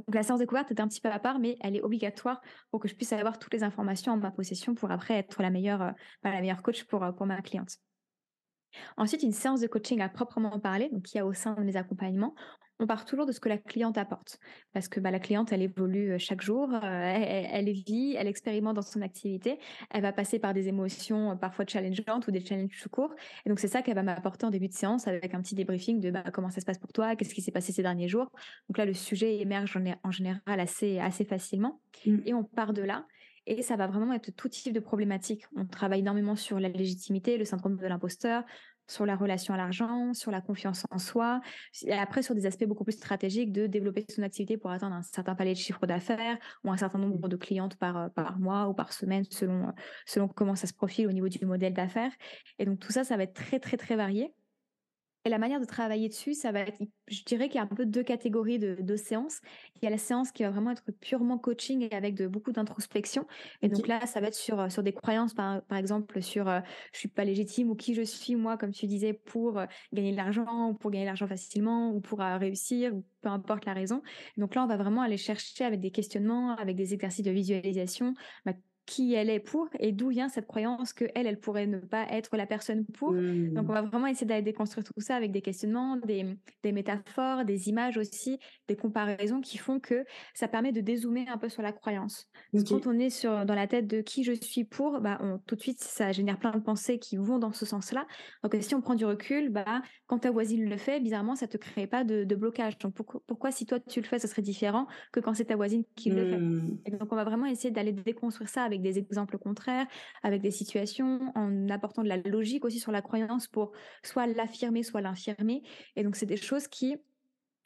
[0.06, 2.80] Donc la séance découverte est un petit peu à part, mais elle est obligatoire pour
[2.80, 5.82] que je puisse avoir toutes les informations en ma possession pour après être la meilleure,
[5.82, 5.90] euh,
[6.22, 6.30] bah,
[6.62, 7.78] coach pour, euh, pour ma cliente.
[8.96, 11.76] Ensuite, une séance de coaching à proprement parler, donc y a au sein de mes
[11.76, 12.35] accompagnements,
[12.81, 14.38] on part toujours de ce que la cliente apporte.
[14.72, 18.83] Parce que bah, la cliente, elle évolue chaque jour, euh, elle, vit, elle expérimente dans
[18.83, 19.59] son activité,
[19.90, 23.14] elle va passer par des émotions parfois challengeantes ou des challenges tout court.
[23.44, 26.00] Et donc, c'est ça qu'elle va m'apporter en début de séance avec un petit débriefing
[26.00, 28.31] de bah, comment ça se passe pour toi, qu'est-ce qui s'est passé ces derniers jours.
[28.68, 31.81] Donc là, le sujet émerge en, général assez, assez facilement.
[32.07, 32.18] Mmh.
[32.26, 33.07] Et on part de là.
[33.50, 35.46] Et ça va vraiment être tout type de problématiques.
[35.56, 38.44] On travaille énormément sur la légitimité, le syndrome de l'imposteur,
[38.87, 41.40] sur la relation à l'argent, sur la confiance en soi,
[41.87, 45.02] et après sur des aspects beaucoup plus stratégiques de développer son activité pour atteindre un
[45.02, 48.68] certain palier de chiffre d'affaires ou un certain nombre de clientes par, euh, par mois
[48.68, 49.72] ou par semaine selon,
[50.04, 52.12] selon comment ça se profile au niveau du modèle d'affaires.
[52.58, 54.34] Et donc tout ça, ça va être très très très varié.
[55.24, 57.66] Et la manière de travailler dessus, ça va être, je dirais qu'il y a un
[57.66, 59.40] peu deux catégories de, séances.
[59.76, 62.52] Il y a la séance qui va vraiment être purement coaching et avec de, beaucoup
[62.52, 63.26] d'introspection.
[63.62, 66.61] Et donc là, ça va être sur, sur des croyances, par, par exemple, sur euh,
[66.92, 70.12] je suis pas légitime ou qui je suis, moi, comme tu disais, pour euh, gagner
[70.12, 73.64] de l'argent, ou pour gagner de l'argent facilement, ou pour euh, réussir, ou peu importe
[73.64, 74.02] la raison.
[74.37, 78.14] Donc là, on va vraiment aller chercher avec des questionnements, avec des exercices de visualisation,
[78.44, 78.52] bah,
[78.88, 82.07] qui elle est pour et d'où vient cette croyance que elle, elle pourrait ne pas
[82.09, 83.12] être la personne pour.
[83.12, 83.66] Donc on mmh.
[83.66, 86.24] va vraiment essayer d'aller déconstruire tout ça avec des questionnements, des,
[86.62, 91.37] des, métaphores, des images aussi, des comparaisons qui font que ça permet de dézoomer un
[91.37, 92.31] peu sur la croyance.
[92.66, 95.55] Quand on est sur, dans la tête de qui je suis pour, bah on, tout
[95.55, 98.07] de suite ça génère plein de pensées qui vont dans ce sens-là.
[98.42, 101.59] Donc si on prend du recul, bah quand ta voisine le fait, bizarrement ça te
[101.59, 102.79] crée pas de, de blocage.
[102.79, 105.57] Donc pourquoi, pourquoi, si toi tu le fais, ça serait différent que quand c'est ta
[105.57, 106.38] voisine qui le fait?
[106.38, 106.79] Mmh.
[106.87, 109.86] Et donc on va vraiment essayer d'aller déconstruire ça avec des exemples contraires,
[110.22, 114.82] avec des situations, en apportant de la logique aussi sur la croyance pour soit l'affirmer,
[114.82, 115.62] soit l'infirmer.
[115.96, 116.96] Et donc, c'est des choses qui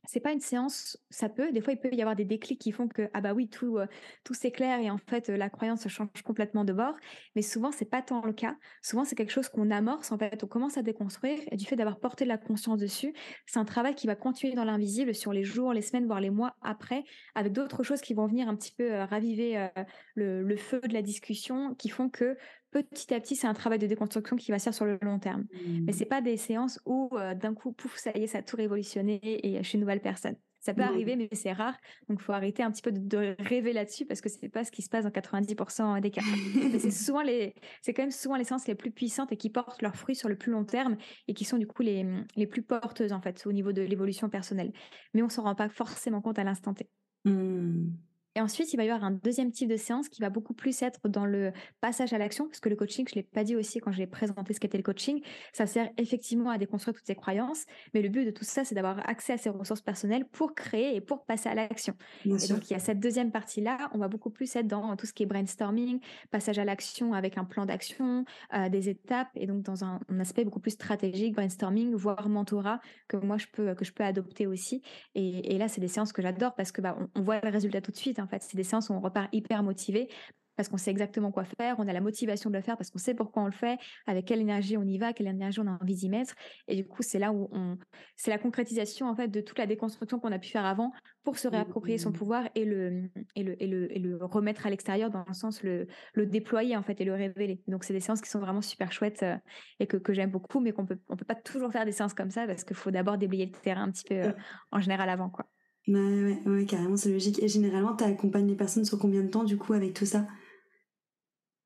[0.07, 2.73] c'est pas une séance, ça peut, des fois il peut y avoir des déclics qui
[2.73, 3.87] font que ah bah oui tout euh,
[4.25, 6.95] tout s'éclaire et en fait la croyance change complètement de bord,
[7.37, 8.57] mais souvent c'est pas tant le cas.
[8.83, 11.77] Souvent c'est quelque chose qu'on amorce en fait, on commence à déconstruire et du fait
[11.77, 13.15] d'avoir porté la conscience dessus,
[13.47, 16.31] c'est un travail qui va continuer dans l'invisible sur les jours, les semaines, voire les
[16.31, 19.69] mois après, avec d'autres choses qui vont venir un petit peu euh, raviver euh,
[20.15, 22.37] le, feu de la discussion, qui font que
[22.73, 25.19] petit à petit, c'est un travail de déconstruction qui va se faire sur le long
[25.19, 25.43] terme.
[25.53, 25.85] Mmh.
[25.85, 28.43] Mais c'est pas des séances où euh, d'un coup, pouf, ça y est, ça a
[28.43, 30.37] tout révolutionné et je suis une nouvelle personne.
[30.61, 30.85] Ça peut mmh.
[30.85, 31.77] arriver, mais c'est rare.
[32.09, 34.71] Donc, il faut arrêter un petit peu de, rêver là-dessus parce que c'est pas ce
[34.71, 36.23] qui se passe dans 90% des cas.
[36.79, 39.83] c'est souvent les, c'est quand même souvent les séances les plus puissantes et qui portent
[39.83, 42.07] leurs fruits sur le plus long terme et qui sont du coup les,
[42.37, 44.73] les plus porteuses en fait au niveau de l'évolution personnelle.
[45.15, 46.89] Mais on s'en rend pas forcément compte à l'instant T.
[47.25, 47.91] Mmh.
[48.35, 50.81] Et ensuite, il va y avoir un deuxième type de séance qui va beaucoup plus
[50.83, 53.79] être dans le passage à l'action, parce que le coaching, je l'ai pas dit aussi
[53.81, 57.66] quand j'ai présenté ce qu'était le coaching, ça sert effectivement à déconstruire toutes ces croyances,
[57.92, 60.97] mais le but de tout ça, c'est d'avoir accès à ses ressources personnelles pour créer
[60.97, 61.95] et pour passer à l'action.
[62.25, 65.07] Et donc, il y a cette deuxième partie-là, on va beaucoup plus être dans tout
[65.07, 69.47] ce qui est brainstorming, passage à l'action avec un plan d'action, euh, des étapes, et
[69.47, 73.85] donc dans un, aspect beaucoup plus stratégique, brainstorming, voire mentorat, que moi, je peux, que
[73.85, 74.83] je peux adopter aussi.
[75.14, 77.81] Et, là, c'est des séances que j'adore parce que bah, on, on voit le résultat
[77.81, 78.21] tout de suite.
[78.23, 80.09] En fait, c'est des séances où on repart hyper motivé
[80.57, 82.99] parce qu'on sait exactement quoi faire, on a la motivation de le faire parce qu'on
[82.99, 85.79] sait pourquoi on le fait, avec quelle énergie on y va, quelle énergie on a
[85.81, 86.35] envie d'y mettre.
[86.69, 87.79] Et du coup, c'est là où on,
[88.17, 90.93] c'est la concrétisation en fait de toute la déconstruction qu'on a pu faire avant
[91.25, 92.15] pour se réapproprier son mmh.
[92.15, 95.63] pouvoir et le, et le, et le, et le remettre à l'extérieur dans le sens
[95.63, 97.63] le, le déployer en fait et le révéler.
[97.69, 99.37] Donc c'est des séances qui sont vraiment super chouettes euh,
[99.81, 102.15] et que, que j'aime beaucoup, mais qu'on peut on peut pas toujours faire des séances
[102.15, 104.33] comme ça parce qu'il faut d'abord déblayer le terrain un petit peu euh,
[104.71, 105.47] en général avant quoi.
[105.88, 107.42] Ouais, ouais, carrément, c'est logique.
[107.42, 110.27] Et généralement, tu accompagnes les personnes sur combien de temps, du coup, avec tout ça?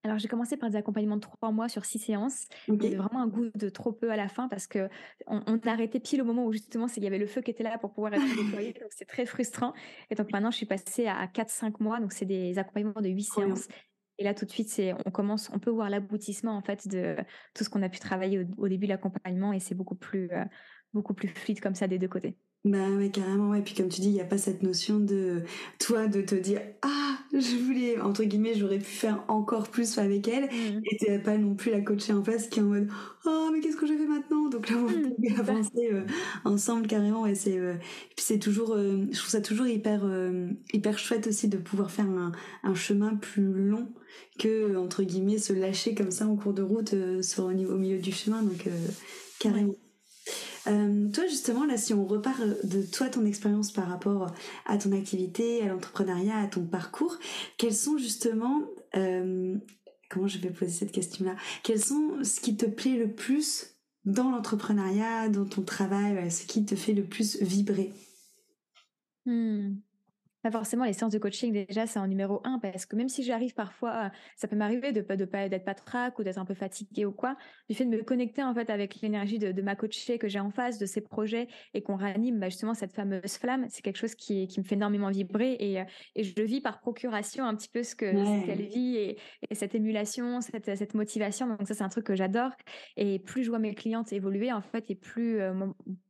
[0.06, 2.46] Alors j'ai commencé par des accompagnements de trois mois sur six séances.
[2.68, 4.88] Il y avait vraiment un goût de trop peu à la fin parce que
[5.26, 7.50] on, on a arrêté pile au moment où justement il y avait le feu qui
[7.50, 8.72] était là pour pouvoir être déployé.
[8.72, 9.72] donc c'est très frustrant.
[10.10, 11.98] Et donc maintenant je suis passée à 4-5 mois.
[11.98, 13.66] Donc c'est des accompagnements de huit séances.
[14.18, 17.16] Et là tout de suite c'est on commence, on peut voir l'aboutissement en fait de
[17.54, 20.44] tout ce qu'on a pu travailler au, début de l'accompagnement et c'est beaucoup plus euh,
[20.92, 22.38] beaucoup plus fluide comme ça des deux côtés.
[22.66, 23.62] Bah ouais, carrément, ouais.
[23.62, 25.44] Puis comme tu dis, il n'y a pas cette notion de
[25.78, 30.26] toi de te dire Ah, je voulais, entre guillemets, j'aurais pu faire encore plus avec
[30.26, 30.46] elle.
[30.46, 30.80] Mmh.
[30.90, 32.88] Et tu pas non plus la coacher en face qui est en mode
[33.24, 34.48] Oh, mais qu'est-ce que je fais maintenant?
[34.48, 36.02] Donc là, vous mmh, pouvez avancer euh,
[36.44, 37.24] ensemble carrément.
[37.24, 37.74] Et c'est, euh,
[38.16, 40.04] puis c'est toujours, euh, je trouve ça toujours hyper,
[40.72, 42.32] hyper chouette aussi de pouvoir faire un,
[42.64, 43.86] un, chemin plus long
[44.40, 47.98] que, entre guillemets, se lâcher comme ça en cours de route sur, au, au milieu
[47.98, 48.42] du chemin.
[48.42, 48.68] Donc,
[49.38, 49.76] carrément.
[51.46, 55.68] Justement, là, si on repart de toi, ton expérience par rapport à ton activité, à
[55.68, 57.18] l'entrepreneuriat, à ton parcours,
[57.56, 58.62] quels sont justement,
[58.96, 59.56] euh,
[60.10, 64.32] comment je vais poser cette question-là, quels sont ce qui te plaît le plus dans
[64.32, 67.92] l'entrepreneuriat, dans ton travail, ce qui te fait le plus vibrer?
[69.24, 69.74] Hmm
[70.50, 73.54] forcément, les séances de coaching, déjà, c'est en numéro un, parce que même si j'arrive
[73.54, 76.54] parfois, ça peut m'arriver de pas de pas d'être pas trac ou d'être un peu
[76.54, 77.36] fatigué ou quoi,
[77.68, 80.50] du fait de me connecter en fait avec l'énergie de, ma coachée que j'ai en
[80.50, 84.14] face, de ses projets et qu'on réanime bah, justement cette fameuse flamme, c'est quelque chose
[84.14, 85.82] qui, qui me fait énormément vibrer et,
[86.14, 89.18] et je vis par procuration un petit peu ce que ce qu'elle vit et,
[89.52, 91.46] cette émulation, cette, cette motivation.
[91.46, 92.50] Donc ça, c'est un truc que j'adore.
[92.96, 95.52] Et plus je vois mes clientes évoluer en fait, et plus euh,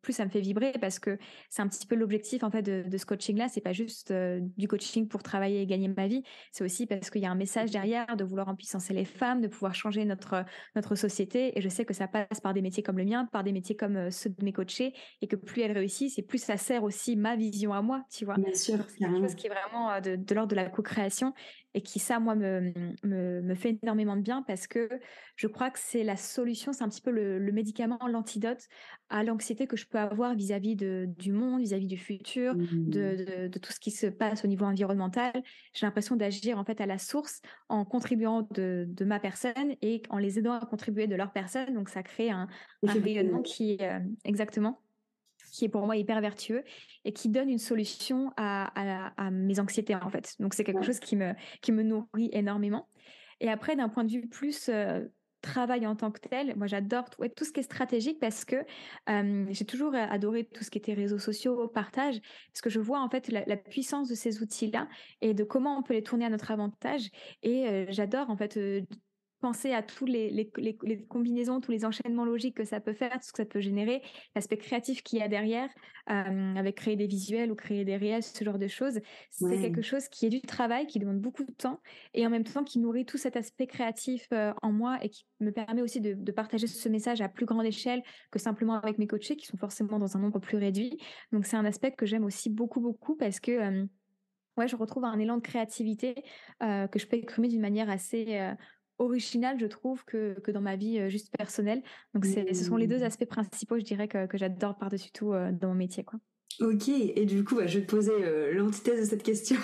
[0.02, 1.18] plus ça me fait vibrer parce que
[1.50, 3.48] c'est un petit peu l'objectif en fait de, de ce coaching là.
[3.48, 6.86] C'est pas juste euh, euh, du coaching pour travailler et gagner ma vie, c'est aussi
[6.86, 10.04] parce qu'il y a un message derrière de vouloir empuissancer les femmes, de pouvoir changer
[10.04, 11.58] notre notre société.
[11.58, 13.76] Et je sais que ça passe par des métiers comme le mien, par des métiers
[13.76, 16.84] comme euh, ceux de mes coachés, et que plus elles réussissent, et plus ça sert
[16.84, 18.36] aussi ma vision à moi, tu vois.
[18.36, 21.32] Bien sûr, c'est quelque chose qui est vraiment euh, de, de l'ordre de la co-création
[21.76, 22.72] et qui ça moi me,
[23.04, 24.88] me, me fait énormément de bien parce que
[25.36, 28.66] je crois que c'est la solution, c'est un petit peu le, le médicament, l'antidote
[29.10, 32.88] à l'anxiété que je peux avoir vis-à-vis de, du monde, vis-à-vis du futur, de, mmh.
[32.88, 35.32] de, de, tout ce qui se passe au niveau environnemental.
[35.74, 40.00] J'ai l'impression d'agir en fait à la source en contribuant de, de, ma personne et
[40.08, 41.74] en les aidant à contribuer de leur personne.
[41.74, 42.48] Donc ça crée un,
[42.86, 44.80] un rayonnement qui euh, exactement
[45.56, 46.64] qui est pour moi hyper vertueux
[47.04, 50.34] et qui donne une solution à, à, à mes anxiétés en fait.
[50.38, 52.88] Donc c'est quelque chose qui me qui me nourrit énormément.
[53.40, 55.06] Et après d'un point de vue plus euh,
[55.40, 56.56] travail en tant que tel.
[56.56, 58.56] Moi, j'adore tout, tout ce qui est stratégique parce que
[59.06, 62.20] j'ai toujours adoré tout ce qui était réseaux sociaux, partage,
[62.52, 64.88] parce que je vois en fait la, puissance de ces outils-là
[65.20, 67.10] et de comment on peut les tourner à notre avantage.
[67.42, 68.58] Et j'adore en fait
[69.46, 70.50] penser à tous les, les,
[70.82, 73.60] les, combinaisons, tous les enchaînements logiques que ça peut faire, tout ce que ça peut
[73.60, 74.02] générer,
[74.34, 75.68] l'aspect créatif qu'il y a derrière,
[76.10, 78.98] euh, avec créer des visuels ou créer des réels, ce genre de choses.
[79.30, 81.80] C'est quelque chose qui est du travail, qui demande beaucoup de temps
[82.12, 85.24] et en même temps qui nourrit tout cet aspect créatif euh, en moi et qui
[85.38, 88.98] me permet aussi de, de, partager ce message à plus grande échelle que simplement avec
[88.98, 90.98] mes coachés qui sont forcément dans un nombre plus réduit.
[91.30, 93.52] Donc c'est un aspect que j'aime aussi beaucoup, beaucoup parce que...
[93.52, 93.86] Euh,
[94.56, 96.14] ouais, je retrouve un élan de créativité
[96.62, 98.54] euh, que je peux exprimer d'une manière assez euh,
[98.98, 101.82] original, je trouve, que, que dans ma vie euh, juste personnelle.
[102.14, 103.04] Donc, c'est, ce sont les deux mmh.
[103.04, 106.04] aspects principaux, je dirais, que, que j'adore par-dessus tout euh, dans mon métier.
[106.04, 106.18] Quoi.
[106.60, 109.56] Ok, et du coup, bah, je vais te poser euh, l'antithèse de cette question.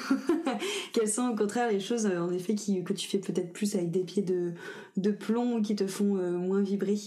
[0.92, 3.90] Quelles sont au contraire les choses, en effet, qui, que tu fais peut-être plus avec
[3.90, 4.52] des pieds de,
[4.96, 6.98] de plomb qui te font moins vibrer?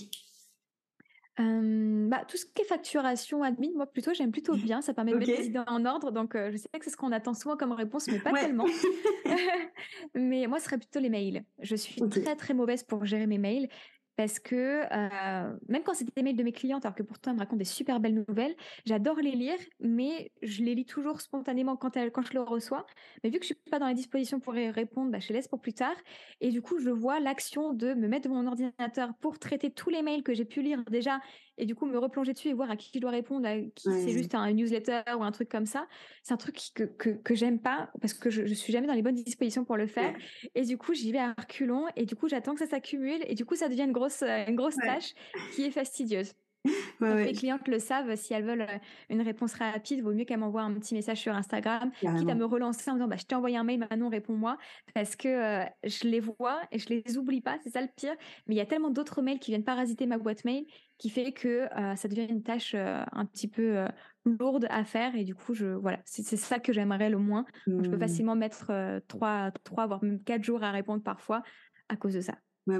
[1.37, 5.17] Bah, tout ce qui est facturation, admin, moi plutôt j'aime plutôt bien, ça permet de
[5.17, 7.71] mettre les idées en ordre, donc je sais que c'est ce qu'on attend souvent comme
[7.71, 8.65] réponse, mais pas tellement.
[10.15, 11.43] mais moi ce serait plutôt les mails.
[11.59, 13.67] Je suis très très mauvaise pour gérer mes mails
[14.15, 17.35] parce que euh, même quand c'est des mails de mes clientes, alors que pourtant elles
[17.35, 21.75] me racontent des super belles nouvelles, j'adore les lire, mais je les lis toujours spontanément
[21.75, 22.85] quand, quand je le reçois.
[23.23, 25.35] Mais vu que je suis pas dans les dispositions pour y répondre, bah, je les
[25.35, 25.95] laisse pour plus tard.
[26.41, 29.89] Et du coup, je vois l'action de me mettre devant mon ordinateur pour traiter tous
[29.89, 31.19] les mails que j'ai pu lire déjà
[31.57, 33.93] et du coup me replonger dessus et voir à qui je dois répondre, à qui
[33.93, 35.87] c'est juste un newsletter ou un truc comme ça.
[36.23, 38.93] C'est un truc que, que, que j'aime pas parce que je, je suis jamais dans
[38.93, 40.13] les bonnes dispositions pour le faire.
[40.55, 43.35] Et du coup, j'y vais à reculons et du coup, j'attends que ça s'accumule et
[43.35, 45.13] du coup, ça devient une grosse, euh, une grosse tâche
[45.49, 46.33] qui est fastidieuse.
[47.01, 48.77] Les clientes le savent, si elles veulent euh,
[49.09, 52.45] une réponse rapide, vaut mieux qu'elles m'envoient un petit message sur Instagram, quitte à me
[52.45, 54.57] relancer en disant bah, Je t'ai envoyé un mail, maintenant réponds-moi,
[54.93, 58.15] parce que euh, je les vois et je les oublie pas, c'est ça le pire.
[58.47, 60.65] Mais il y a tellement d'autres mails qui viennent parasiter ma boîte mail
[60.97, 63.85] qui fait que euh, ça devient une tâche un petit peu
[64.23, 65.15] lourde à faire.
[65.15, 67.45] Et du coup, je, voilà, c'est ça que j'aimerais le moins.
[67.67, 67.99] je peux mmh.
[67.99, 71.43] facilement mettre trois, trois, voire même quatre jours à répondre parfois
[71.89, 72.35] à cause de ça.
[72.67, 72.77] Ouais,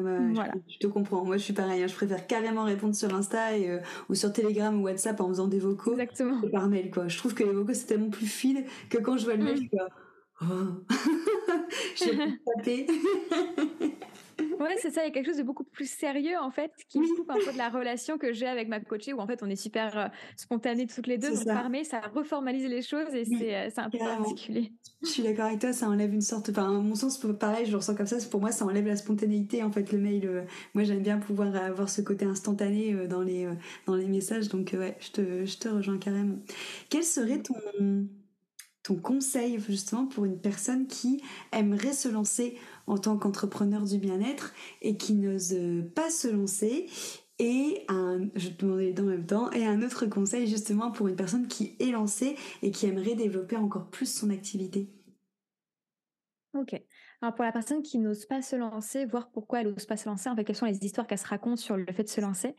[0.68, 1.24] je, te comprends.
[1.24, 1.84] Moi, je suis pareil.
[1.84, 1.88] Hein.
[1.88, 5.48] Je préfère carrément répondre sur Insta et, euh, ou sur Telegram ou WhatsApp en faisant
[5.48, 6.42] des vocaux Exactement.
[6.52, 6.90] par mail.
[6.90, 7.08] Quoi.
[7.08, 9.62] Je trouve que les vocaux, c'est tellement plus fil que quand je vois le mail,
[9.62, 9.70] mm.
[9.72, 10.86] je oh.
[11.96, 12.18] j'ai
[12.58, 12.88] tapé.
[14.60, 15.02] Ouais, c'est ça.
[15.04, 17.36] Il y a quelque chose de beaucoup plus sérieux, en fait, qui me coupe un
[17.36, 19.98] peu de la relation que j'ai avec ma coachée, où en fait, on est super
[19.98, 21.34] euh, spontanés toutes les deux.
[21.34, 24.72] Donc, par ça reformalise les choses et c'est euh, un peu particulier.
[25.02, 26.50] Je suis d'accord avec toi, ça enlève une sorte.
[26.50, 28.18] Enfin, mon sens, pareil, je le ressens comme ça.
[28.30, 30.26] Pour moi, ça enlève la spontanéité, en fait, le mail.
[30.26, 30.44] Euh,
[30.74, 33.48] moi, j'aime bien pouvoir avoir ce côté instantané dans les,
[33.86, 34.50] dans les messages.
[34.50, 36.38] Donc, ouais, je te, je te rejoins carrément.
[36.90, 37.56] Quel serait ton
[38.86, 41.20] ton conseil justement pour une personne qui
[41.52, 42.56] aimerait se lancer
[42.88, 45.56] en tant qu'entrepreneur du bien-être et qui n'ose
[45.96, 46.88] pas se lancer
[47.40, 51.48] et un, je te demandais même temps, et un autre conseil justement pour une personne
[51.48, 54.90] qui est lancée et qui aimerait développer encore plus son activité.
[56.54, 56.82] Ok.
[57.22, 60.08] Alors pour la personne qui n'ose pas se lancer, voir pourquoi elle n'ose pas se
[60.08, 62.22] lancer, en fait, quelles sont les histoires qu'elle se raconte sur le fait de se
[62.22, 62.56] lancer.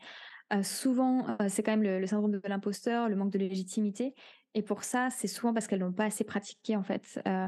[0.53, 4.13] Euh, souvent, euh, c'est quand même le syndrome de l'imposteur, le manque de légitimité.
[4.57, 7.21] Et pour ça, c'est souvent parce qu'elles n'ont pas assez pratiqué en fait.
[7.27, 7.47] Euh,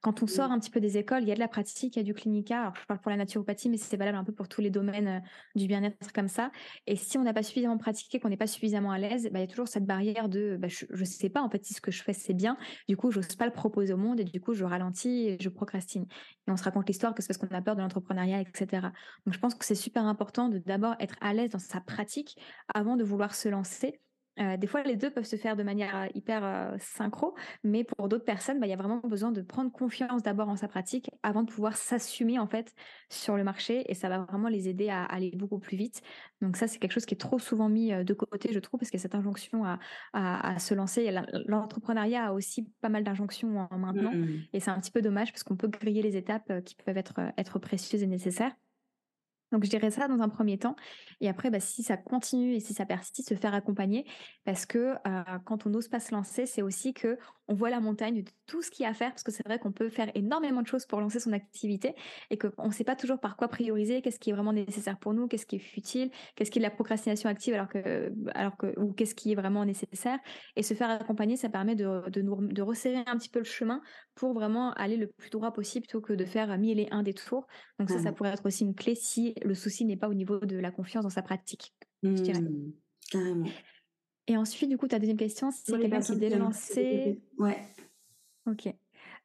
[0.00, 2.00] quand on sort un petit peu des écoles, il y a de la pratique, il
[2.00, 2.62] y a du clinica.
[2.62, 5.06] Alors je parle pour la naturopathie, mais c'est valable un peu pour tous les domaines
[5.06, 5.20] euh,
[5.54, 6.50] du bien-être comme ça.
[6.88, 9.42] Et si on n'a pas suffisamment pratiqué, qu'on n'est pas suffisamment à l'aise, bah, il
[9.42, 11.80] y a toujours cette barrière de bah, je ne sais pas en fait si ce
[11.80, 12.56] que je fais c'est bien.
[12.88, 15.36] Du coup, je n'ose pas le proposer au monde et du coup, je ralentis et
[15.40, 16.06] je procrastine.
[16.48, 18.88] Et on se raconte l'histoire que c'est parce qu'on a peur de l'entrepreneuriat, etc.
[19.26, 22.36] Donc je pense que c'est super important de d'abord être à l'aise dans sa pratique
[22.74, 24.00] avant de vouloir se lancer
[24.40, 27.84] euh, des fois, les deux peuvent se faire de manière euh, hyper euh, synchro, mais
[27.84, 30.68] pour d'autres personnes, bah, il y a vraiment besoin de prendre confiance d'abord en sa
[30.68, 32.74] pratique avant de pouvoir s'assumer en fait
[33.08, 36.02] sur le marché, et ça va vraiment les aider à, aller beaucoup plus vite.
[36.40, 38.90] Donc ça, c'est quelque chose qui est trop souvent mis de côté, je trouve, parce
[38.90, 39.64] qu'il y a cette injonction
[40.12, 41.10] à, se lancer.
[41.46, 44.26] L'entrepreneuriat a aussi pas mal d'injonctions en maintenant, mmh.
[44.52, 47.20] et c'est un petit peu dommage parce qu'on peut griller les étapes qui peuvent être,
[47.36, 48.52] être précieuses et nécessaires.
[49.52, 50.76] Donc je dirais ça dans un premier temps.
[51.20, 54.06] Et après, bah, si ça continue et si ça persiste, se faire accompagner.
[54.44, 54.94] Parce que
[55.44, 58.62] quand on n'ose pas se lancer, c'est aussi que on voit la montagne de tout
[58.62, 59.10] ce qu'il y a à faire.
[59.10, 61.94] Parce que c'est vrai qu'on peut faire énormément de choses pour lancer son activité
[62.30, 65.14] et qu'on ne sait pas toujours par quoi prioriser, qu'est-ce qui est vraiment nécessaire pour
[65.14, 68.56] nous, qu'est-ce qui est futile, qu'est-ce qui est de la procrastination active alors que, alors
[68.56, 70.18] que, ou qu'est-ce qui est vraiment nécessaire.
[70.56, 73.44] Et se faire accompagner, ça permet de, de, nous, de resserrer un petit peu le
[73.44, 73.80] chemin
[74.14, 77.46] pour vraiment aller le plus droit possible plutôt que de faire mille et un détours.
[77.78, 78.14] Donc ça, ça mmh.
[78.14, 81.04] pourrait être aussi une clé si le souci n'est pas au niveau de la confiance
[81.04, 82.40] dans sa pratique, je dirais.
[82.40, 82.72] Mmh,
[83.10, 83.46] carrément.
[84.28, 87.20] Et ensuite, du coup, ta deuxième question, c'est quelqu'un qui est déjà lancé.
[87.38, 87.58] Ouais.
[88.46, 88.72] Ok.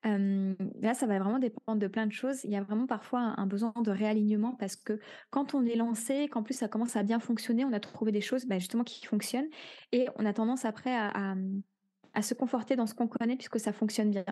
[0.04, 2.44] là, ça va vraiment dépendre de plein de choses.
[2.46, 6.28] Il y a vraiment parfois un, besoin de réalignement parce que quand on est lancé,
[6.30, 9.06] qu'en plus ça commence à bien fonctionner, on a trouvé des choses bah, justement qui
[9.06, 9.48] fonctionnent
[9.92, 11.36] et on a tendance après à, à
[12.22, 14.26] se conforter dans ce qu'on connaît puisque ça fonctionne bien.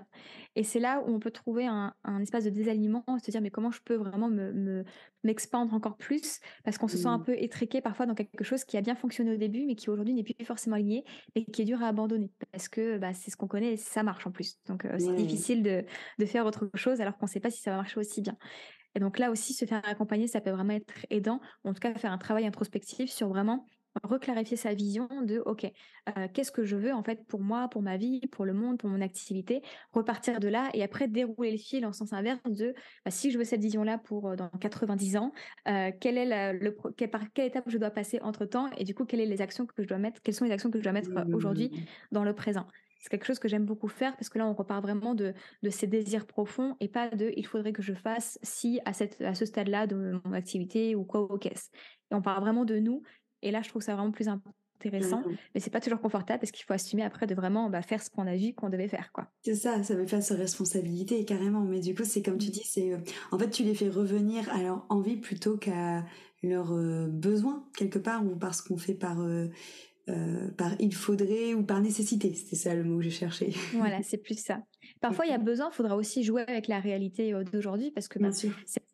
[0.55, 3.71] Et c'est là où on peut trouver un, espace de désalignement, se dire mais comment
[3.71, 4.83] je peux vraiment me,
[5.23, 7.23] m'expandre encore plus parce qu'on se sent un mmh.
[7.23, 10.13] peu étriqué parfois dans quelque chose qui a bien fonctionné au début mais qui aujourd'hui
[10.13, 11.03] n'est plus forcément aligné
[11.35, 14.03] et qui est dur à abandonner parce que bah, c'est ce qu'on connaît et ça
[14.03, 14.57] marche en plus.
[14.67, 15.83] Donc euh, c'est difficile de,
[16.19, 18.37] de faire autre chose alors qu'on ne sait pas si ça va marcher aussi bien.
[18.95, 21.93] Et donc là aussi, se faire accompagner, ça peut vraiment être aidant, en tout cas
[21.95, 23.65] faire un travail introspectif sur vraiment
[24.03, 27.81] reclarifier sa vision de OK, euh, qu'est-ce que je veux en fait pour moi, pour
[27.81, 31.57] ma vie, pour le monde, pour mon activité, repartir de là et après dérouler le
[31.57, 32.73] fil en sens inverse de
[33.05, 35.31] bah, si je veux cette vision-là pour euh, dans 90 ans,
[35.67, 36.71] euh, quelle est le,
[37.07, 39.65] par quelle étape je dois passer entre temps et du coup quelles sont les actions
[39.65, 42.13] que je dois mettre, quelles sont les actions que je dois mettre aujourd'hui mmh.
[42.13, 42.65] dans le présent?
[43.01, 45.69] C'est quelque chose que j'aime beaucoup faire parce que là, on repart vraiment de, de
[45.71, 49.33] ces désirs profonds et pas de il faudrait que je fasse si à, cette, à
[49.33, 51.71] ce stade-là de mon activité ou quoi au caisse.
[52.11, 53.01] Et on part vraiment de nous
[53.41, 55.37] et là, je trouve ça vraiment plus intéressant, mmh.
[55.53, 58.09] mais c'est pas toujours confortable parce qu'il faut assumer après de vraiment bah, faire ce
[58.09, 59.27] qu'on a vu qu'on devait faire, quoi.
[59.41, 61.61] C'est ça, ça veut faire sa responsabilité carrément.
[61.61, 62.51] Mais du coup, c'est comme tu mmh.
[62.51, 62.97] dis, c'est euh,
[63.31, 66.05] en fait tu les fais revenir à leur envie plutôt qu'à
[66.43, 69.47] leurs euh, besoins quelque part ou parce qu'on fait par euh,
[70.57, 72.33] par il faudrait ou par nécessité.
[72.33, 73.53] C'était ça le mot que j'ai cherché.
[73.73, 74.61] Voilà, c'est plus ça.
[74.99, 78.19] Parfois, il y a besoin, il faudra aussi jouer avec la réalité d'aujourd'hui parce que
[78.19, 78.49] bah, c'est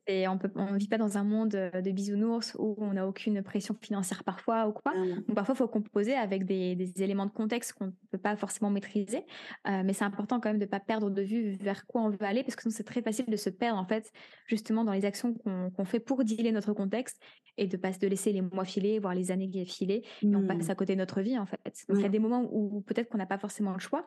[0.08, 3.76] Et on ne vit pas dans un monde de bisounours où on n'a aucune pression
[3.82, 4.94] financière parfois ou quoi.
[4.96, 8.70] Donc parfois, il faut composer avec des, éléments de contexte qu'on ne peut pas forcément
[8.70, 9.26] maîtriser.
[9.66, 12.22] mais c'est important quand même de ne pas perdre de vue vers quoi on veut
[12.22, 14.12] aller parce que sinon c'est très facile de se perdre en fait
[14.46, 17.22] justement dans les actions qu'on fait pour dealer notre contexte
[17.58, 20.68] et de pas de laisser les mois filer, voire les années filer et on passe
[20.68, 20.72] mmh.
[20.72, 21.86] à côté de notre vie en fait.
[21.90, 24.06] Donc il y a des moments où, peut-être qu'on n'a pas forcément le choix,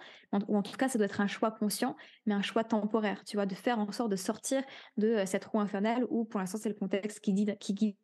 [0.48, 3.36] ou en tout cas ça doit être un choix conscient, mais un choix temporaire, tu
[3.36, 4.62] vois, de faire en sorte de sortir
[4.96, 7.56] de cette roue infernale où pour l'instant c'est le contexte qui guide,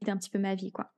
[0.07, 0.93] un petit peu ma vie quoi.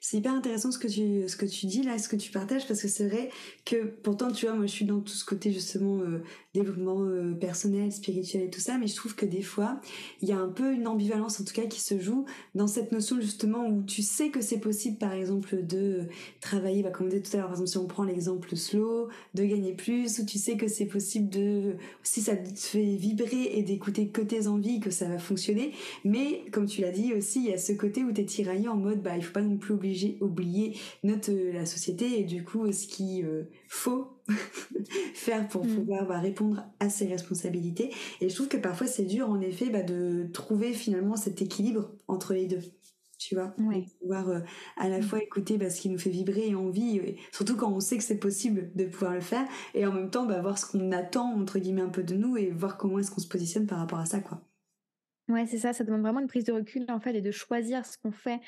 [0.00, 2.66] C'est hyper intéressant ce que tu ce que tu dis là, ce que tu partages
[2.66, 3.30] parce que c'est vrai
[3.64, 6.22] que pourtant tu vois moi je suis dans tout ce côté justement euh,
[6.54, 9.80] développement euh, personnel, spirituel et tout ça, mais je trouve que des fois
[10.22, 12.92] il y a un peu une ambivalence en tout cas qui se joue dans cette
[12.92, 16.08] notion justement où tu sais que c'est possible par exemple de
[16.40, 19.08] travailler, bah, comme on disait tout à l'heure par exemple si on prend l'exemple slow,
[19.34, 23.50] de gagner plus, ou tu sais que c'est possible de si ça te fait vibrer
[23.54, 25.72] et d'écouter que tes envies que ça va fonctionner,
[26.04, 28.68] mais comme tu l'as dit aussi il y a ce côté où tu es tiraillé
[28.68, 32.24] en mode bah il faut pas non plus obligé oublier notre euh, la société et
[32.24, 34.22] du coup ce qu'il euh, faut
[35.14, 35.74] faire pour mm.
[35.74, 39.70] pouvoir bah, répondre à ses responsabilités et je trouve que parfois c'est dur en effet
[39.70, 42.62] bah, de trouver finalement cet équilibre entre les deux
[43.18, 43.54] tu vois?
[43.58, 44.40] De pouvoir euh,
[44.78, 45.02] à la mm.
[45.02, 47.00] fois écouter bah, ce qui nous fait vibrer et envie
[47.32, 50.26] surtout quand on sait que c'est possible de pouvoir le faire et en même temps
[50.26, 53.20] voir ce qu'on attend entre guillemets un peu de nous et voir comment est-ce qu'on
[53.20, 54.42] se positionne par rapport à ça quoi
[55.30, 57.86] Ouais, c'est ça, ça demande vraiment une prise de recul en fait et de choisir
[57.86, 58.40] ce qu'on fait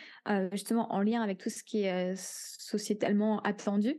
[0.51, 3.97] justement en lien avec tout ce qui est sociétalement attendu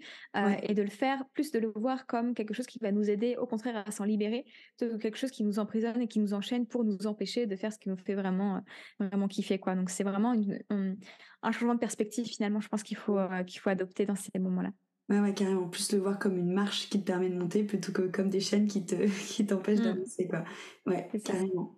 [0.63, 3.37] et de le faire plus de le voir comme quelque chose qui va nous aider
[3.37, 4.45] au contraire à s'en libérer
[4.81, 7.71] de quelque chose qui nous emprisonne et qui nous enchaîne pour nous empêcher de faire
[7.71, 8.61] ce qui nous fait vraiment
[8.99, 9.75] vraiment kiffer quoi.
[9.75, 10.35] Donc c'est vraiment
[10.69, 13.17] un changement de perspective finalement, je pense qu'il faut
[13.47, 14.71] qu'il faut adopter dans ces moments-là.
[15.09, 15.67] Ouais, ouais, carrément.
[15.67, 18.39] Plus le voir comme une marche qui te permet de monter plutôt que comme des
[18.39, 18.95] chaînes qui te
[19.27, 19.83] qui t'empêchent mmh.
[19.83, 20.43] d'avancer, quoi.
[20.85, 21.77] Ouais, carrément.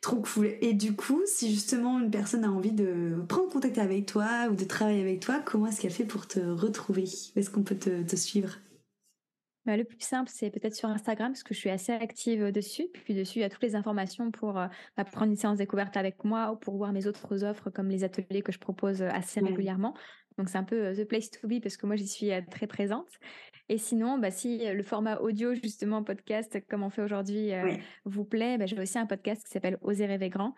[0.00, 0.54] Trop cool.
[0.60, 4.54] Et du coup, si justement une personne a envie de prendre contact avec toi ou
[4.54, 7.04] de travailler avec toi, comment est-ce qu'elle fait pour te retrouver?
[7.04, 8.56] Où est-ce qu'on peut te, suivre?
[9.64, 12.52] Bah, le plus simple, c'est peut-être sur Instagram, parce que je suis assez active euh,
[12.52, 12.86] dessus.
[12.92, 15.96] Puis dessus, il y a toutes les informations pour euh, bah, prendre une séance découverte
[15.96, 19.08] avec moi ou pour voir mes autres offres, comme les ateliers que je propose euh,
[19.10, 19.94] assez régulièrement.
[20.38, 23.08] Donc c'est un peu the place to be parce que moi j'y suis très présente.
[23.68, 27.50] Et sinon, bah, si le format audio, justement, podcast, comme on fait aujourd'hui,
[28.04, 30.54] vous plaît, bah, j'ai aussi un podcast qui s'appelle Oser rêver grand,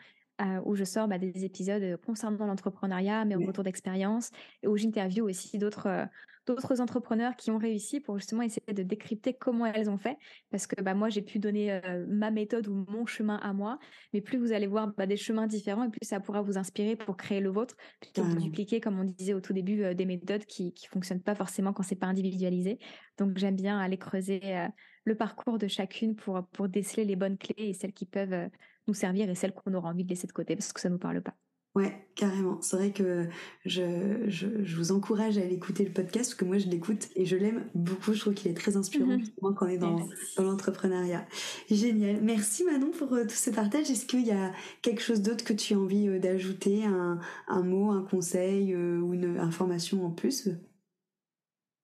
[0.65, 4.31] où je sors bah, des épisodes concernant l'entrepreneuriat, mais au retour d'expérience,
[4.63, 6.09] et où j'interview aussi d'autres
[6.47, 10.17] d'autres entrepreneurs qui ont réussi pour justement essayer de décrypter comment elles ont fait.
[10.51, 11.79] Parce que bah, moi, j'ai pu donner
[12.09, 13.79] ma méthode ou mon chemin à moi,
[14.15, 16.97] mais plus vous allez voir bah, des chemins différents, et plus ça pourra vous inspirer
[16.97, 20.07] pour créer le vôtre, plutôt que de dupliquer, comme on disait au tout début, des
[20.07, 22.79] méthodes qui ne fonctionnent pas forcément quand c'est pas individualisé.
[23.19, 24.41] Donc j'aime bien aller creuser
[25.05, 28.49] le parcours de chacune pour, pour déceler les bonnes clés et celles qui peuvent
[28.89, 30.95] nous servir et celles qu'on aura envie de laisser de côté parce que ça ne
[30.95, 31.35] nous parle pas.
[31.75, 32.61] Ouais, carrément.
[32.61, 33.29] C'est vrai que
[33.65, 37.25] je, je, vous encourage à aller écouter le podcast parce que moi je l'écoute et
[37.25, 38.15] je l'aime beaucoup.
[38.15, 39.55] Je trouve qu'il est très inspirant mhm.
[39.55, 40.01] quand on est dans,
[40.37, 41.25] dans l'entrepreneuriat.
[41.71, 42.21] Génial.
[42.21, 43.91] Merci Manon pour euh, tout ce partage.
[43.91, 47.63] Est-ce qu'il y a quelque chose d'autre que tu as envie euh, d'ajouter, un, un,
[47.63, 50.49] mot, un conseil euh, ou une information en plus?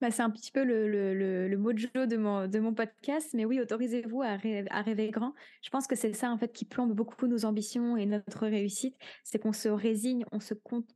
[0.05, 3.59] Bah, c'est un petit peu le, le, mot de mon, de mon podcast, mais oui,
[3.59, 5.32] autorisez-vous à, rêver grand.
[5.62, 8.98] Je pense que c'est ça en fait qui plombe beaucoup nos ambitions et notre réussite,
[9.22, 10.86] c'est qu'on se résigne, on se compte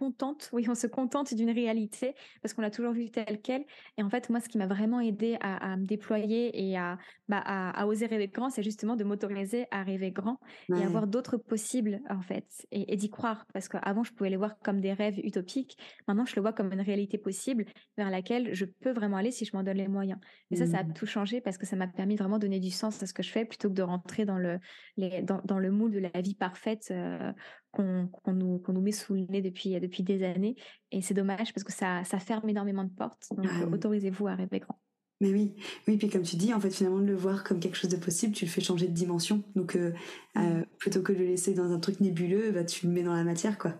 [0.00, 3.64] contente, oui, on se contente d'une réalité parce qu'on l'a toujours vue telle qu'elle.
[3.98, 6.96] Et en fait, moi, ce qui m'a vraiment aidé à, me déployer et à,
[7.28, 10.40] bah, à, oser rêver grand, c'est justement de m'autoriser à rêver grand
[10.70, 13.46] et avoir d'autres possibles, en fait, et, d'y croire.
[13.52, 15.76] Parce qu'avant, je pouvais les voir comme des rêves utopiques.
[16.08, 17.66] Maintenant, je le vois comme une réalité possible
[17.98, 20.18] vers laquelle je peux vraiment aller si je m'en donne les moyens.
[20.50, 20.94] Et ça, ça a mmh.
[20.94, 23.22] tout changé parce que ça m'a permis vraiment de donner du sens à ce que
[23.22, 24.58] je fais plutôt que de rentrer dans le,
[24.96, 27.32] les, dans, dans le moule de la vie parfaite euh,
[27.72, 30.56] qu'on nous, nous, met sous le nez depuis, depuis des années.
[30.90, 33.28] Et c'est dommage parce que ça, ça ferme énormément de portes.
[33.36, 34.80] Donc, ah autorisez-vous à rêver grand.
[35.20, 35.54] Mais oui,
[35.86, 37.96] oui, puis comme tu dis, en fait, finalement, de le voir comme quelque chose de
[37.96, 39.42] possible, tu le fais changer de dimension.
[39.54, 39.92] Donc, euh,
[40.38, 43.14] euh, plutôt que de le laisser dans un truc nébuleux, bah, tu le mets dans
[43.14, 43.74] la matière, quoi.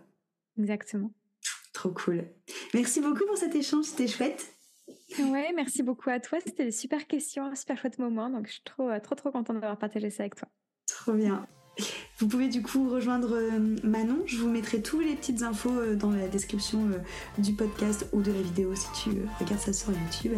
[0.58, 1.10] Exactement.
[1.72, 2.24] Trop cool.
[2.74, 4.52] Merci beaucoup pour cet échange, c'était chouette.
[5.18, 6.38] Ouais, merci beaucoup à toi.
[6.44, 8.28] C'était des super questions, un super chouette moment.
[8.28, 10.48] Donc, je suis trop, trop, trop contente d'avoir partagé ça avec toi.
[10.86, 11.46] Trop bien.
[12.18, 14.18] Vous pouvez du coup rejoindre euh, Manon.
[14.26, 18.20] Je vous mettrai toutes les petites infos euh, dans la description euh, du podcast ou
[18.20, 20.32] de la vidéo si tu regardes ça sur YouTube.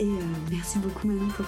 [0.00, 0.08] Et
[0.50, 1.46] merci beaucoup Manon pour,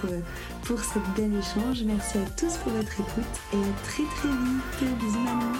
[0.63, 1.83] pour cette belle échange.
[1.83, 4.99] Merci à tous pour votre écoute et à très très vite.
[5.01, 5.53] Bisous Manon.